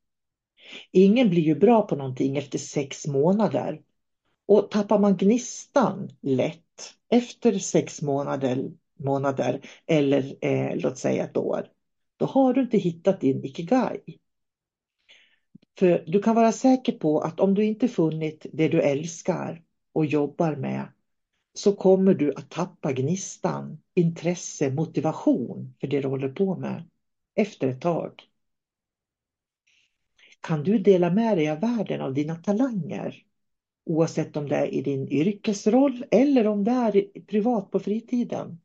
Ingen 0.91 1.29
blir 1.29 1.41
ju 1.41 1.55
bra 1.55 1.81
på 1.87 1.95
någonting 1.95 2.37
efter 2.37 2.57
sex 2.57 3.07
månader. 3.07 3.81
Och 4.51 4.71
tappar 4.71 4.99
man 4.99 5.17
gnistan 5.17 6.09
lätt 6.21 6.95
efter 7.09 7.59
sex 7.59 8.01
månader, 8.01 8.71
månader 8.99 9.61
eller 9.85 10.35
eh, 10.41 10.75
låt 10.75 10.97
säga 10.97 11.23
ett 11.23 11.37
år, 11.37 11.67
då 12.17 12.25
har 12.25 12.53
du 12.53 12.61
inte 12.61 12.77
hittat 12.77 13.21
din 13.21 13.45
ikigai. 13.45 13.99
För 15.79 16.03
du 16.07 16.21
kan 16.21 16.35
vara 16.35 16.51
säker 16.51 16.91
på 16.91 17.19
att 17.19 17.39
om 17.39 17.53
du 17.53 17.65
inte 17.65 17.87
funnit 17.87 18.45
det 18.53 18.67
du 18.67 18.81
älskar 18.81 19.63
och 19.93 20.05
jobbar 20.05 20.55
med 20.55 20.87
så 21.53 21.75
kommer 21.75 22.13
du 22.13 22.33
att 22.33 22.49
tappa 22.49 22.91
gnistan, 22.91 23.81
intresse, 23.93 24.71
motivation 24.71 25.75
för 25.79 25.87
det 25.87 26.01
du 26.01 26.07
håller 26.07 26.29
på 26.29 26.55
med 26.55 26.83
efter 27.35 27.67
ett 27.67 27.81
tag. 27.81 28.11
Kan 30.41 30.63
du 30.63 30.79
dela 30.79 31.09
med 31.09 31.37
dig 31.37 31.49
av 31.49 31.59
världen 31.59 32.01
av 32.01 32.13
dina 32.13 32.35
talanger? 32.35 33.25
Oavsett 33.85 34.37
om 34.37 34.49
det 34.49 34.55
är 34.55 34.67
i 34.67 34.81
din 34.81 35.07
yrkesroll 35.07 36.05
eller 36.11 36.47
om 36.47 36.63
det 36.63 36.71
är 36.71 37.21
privat 37.21 37.71
på 37.71 37.79
fritiden. 37.79 38.59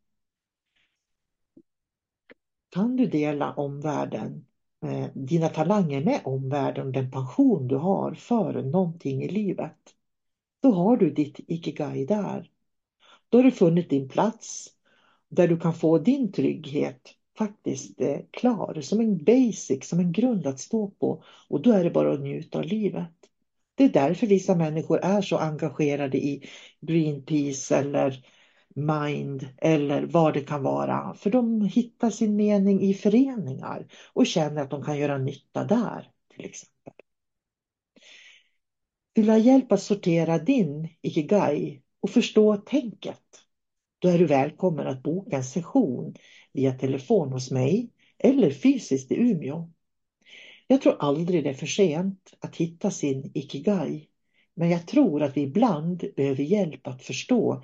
Kan 2.70 2.96
du 2.96 3.06
dela 3.06 3.52
omvärlden, 3.52 4.46
eh, 4.84 5.06
dina 5.14 5.48
talanger 5.48 6.04
med 6.04 6.20
omvärlden 6.24 6.86
och 6.86 6.92
den 6.92 7.10
passion 7.10 7.68
du 7.68 7.76
har 7.76 8.14
för 8.14 8.62
någonting 8.62 9.22
i 9.22 9.28
livet. 9.28 9.94
Då 10.60 10.72
har 10.72 10.96
du 10.96 11.10
ditt 11.10 11.40
ikigai 11.46 12.06
där. 12.06 12.50
Då 13.28 13.38
har 13.38 13.42
du 13.42 13.50
funnit 13.50 13.90
din 13.90 14.08
plats 14.08 14.68
där 15.28 15.48
du 15.48 15.60
kan 15.60 15.74
få 15.74 15.98
din 15.98 16.32
trygghet 16.32 17.14
faktiskt 17.38 18.00
eh, 18.00 18.18
klar 18.30 18.80
som 18.80 19.00
en 19.00 19.24
basic, 19.24 19.88
som 19.88 19.98
en 19.98 20.12
grund 20.12 20.46
att 20.46 20.60
stå 20.60 20.90
på. 20.90 21.22
Och 21.48 21.62
då 21.62 21.72
är 21.72 21.84
det 21.84 21.90
bara 21.90 22.12
att 22.12 22.20
njuta 22.20 22.58
av 22.58 22.64
livet. 22.64 23.15
Det 23.76 23.84
är 23.84 23.88
därför 23.88 24.26
vissa 24.26 24.54
människor 24.54 24.98
är 25.04 25.22
så 25.22 25.38
engagerade 25.38 26.18
i 26.18 26.48
Greenpeace 26.80 27.76
eller 27.76 28.26
Mind 28.74 29.48
eller 29.58 30.02
vad 30.06 30.34
det 30.34 30.40
kan 30.40 30.62
vara. 30.62 31.14
För 31.14 31.30
de 31.30 31.60
hittar 31.60 32.10
sin 32.10 32.36
mening 32.36 32.82
i 32.82 32.94
föreningar 32.94 33.86
och 34.12 34.26
känner 34.26 34.62
att 34.62 34.70
de 34.70 34.82
kan 34.82 34.98
göra 34.98 35.18
nytta 35.18 35.64
där 35.64 36.10
till 36.34 36.44
exempel. 36.44 36.92
Vill 39.14 39.26
du 39.26 39.32
ha 39.32 39.38
hjälp 39.38 39.72
att 39.72 39.82
sortera 39.82 40.38
din 40.38 40.88
Ikigai 41.02 41.82
och 42.00 42.10
förstå 42.10 42.56
tänket? 42.56 43.22
Då 43.98 44.08
är 44.08 44.18
du 44.18 44.26
välkommen 44.26 44.86
att 44.86 45.02
boka 45.02 45.36
en 45.36 45.44
session 45.44 46.14
via 46.52 46.72
telefon 46.72 47.32
hos 47.32 47.50
mig 47.50 47.90
eller 48.18 48.50
fysiskt 48.50 49.12
i 49.12 49.14
Umeå. 49.14 49.70
Jag 50.66 50.82
tror 50.82 50.96
aldrig 50.98 51.44
det 51.44 51.50
är 51.50 51.54
för 51.54 51.66
sent 51.66 52.34
att 52.40 52.56
hitta 52.56 52.90
sin 52.90 53.30
Ikigai. 53.34 54.08
Men 54.54 54.70
jag 54.70 54.86
tror 54.86 55.22
att 55.22 55.36
vi 55.36 55.40
ibland 55.40 56.04
behöver 56.16 56.42
hjälp 56.42 56.86
att 56.86 57.02
förstå 57.02 57.62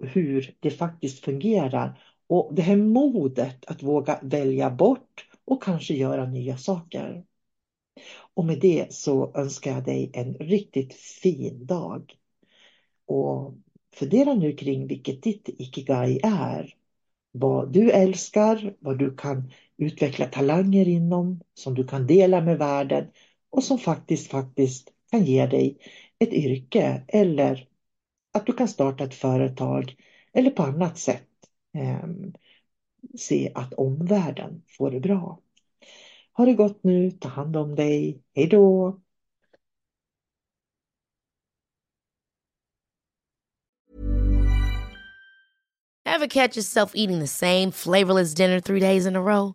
hur 0.00 0.54
det 0.60 0.70
faktiskt 0.70 1.24
fungerar. 1.24 2.02
Och 2.26 2.54
det 2.54 2.62
här 2.62 2.76
modet 2.76 3.66
att 3.66 3.82
våga 3.82 4.20
välja 4.22 4.70
bort 4.70 5.28
och 5.44 5.62
kanske 5.62 5.94
göra 5.94 6.26
nya 6.26 6.56
saker. 6.56 7.24
Och 8.34 8.44
med 8.44 8.60
det 8.60 8.92
så 8.92 9.32
önskar 9.34 9.70
jag 9.70 9.84
dig 9.84 10.10
en 10.14 10.34
riktigt 10.34 10.94
fin 10.94 11.66
dag. 11.66 12.14
Och 13.06 13.54
fundera 13.94 14.34
nu 14.34 14.52
kring 14.52 14.86
vilket 14.86 15.22
ditt 15.22 15.48
Ikigai 15.48 16.20
är. 16.22 16.74
Vad 17.32 17.72
du 17.72 17.90
älskar, 17.90 18.74
vad 18.78 18.98
du 18.98 19.16
kan 19.16 19.52
utveckla 19.78 20.26
talanger 20.26 20.88
inom, 20.88 21.40
som 21.54 21.74
du 21.74 21.86
kan 21.86 22.06
dela 22.06 22.40
med 22.40 22.58
världen 22.58 23.10
och 23.50 23.64
som 23.64 23.78
faktiskt, 23.78 24.30
faktiskt 24.30 24.88
kan 25.10 25.24
ge 25.24 25.46
dig 25.46 25.78
ett 26.18 26.32
yrke 26.32 27.02
eller 27.08 27.68
att 28.32 28.46
du 28.46 28.52
kan 28.52 28.68
starta 28.68 29.04
ett 29.04 29.14
företag 29.14 29.96
eller 30.32 30.50
på 30.50 30.62
annat 30.62 30.98
sätt 30.98 31.28
eh, 31.74 32.08
se 33.18 33.52
att 33.54 33.74
omvärlden 33.74 34.62
får 34.66 34.90
det 34.90 35.00
bra. 35.00 35.40
Ha 36.32 36.44
det 36.44 36.54
gott 36.54 36.84
nu, 36.84 37.10
ta 37.10 37.28
hand 37.28 37.56
om 37.56 37.74
dig, 37.74 38.22
hej 38.34 38.46
då! 38.46 39.00
Have 46.04 46.28
catch 46.28 46.56
yourself 46.56 46.92
eating 46.94 47.20
the 47.20 47.26
same 47.26 47.72
flavorless 47.72 48.34
dinner 48.34 48.60
three 48.60 48.80
days 48.80 49.06
in 49.06 49.16
a 49.16 49.20
row? 49.20 49.54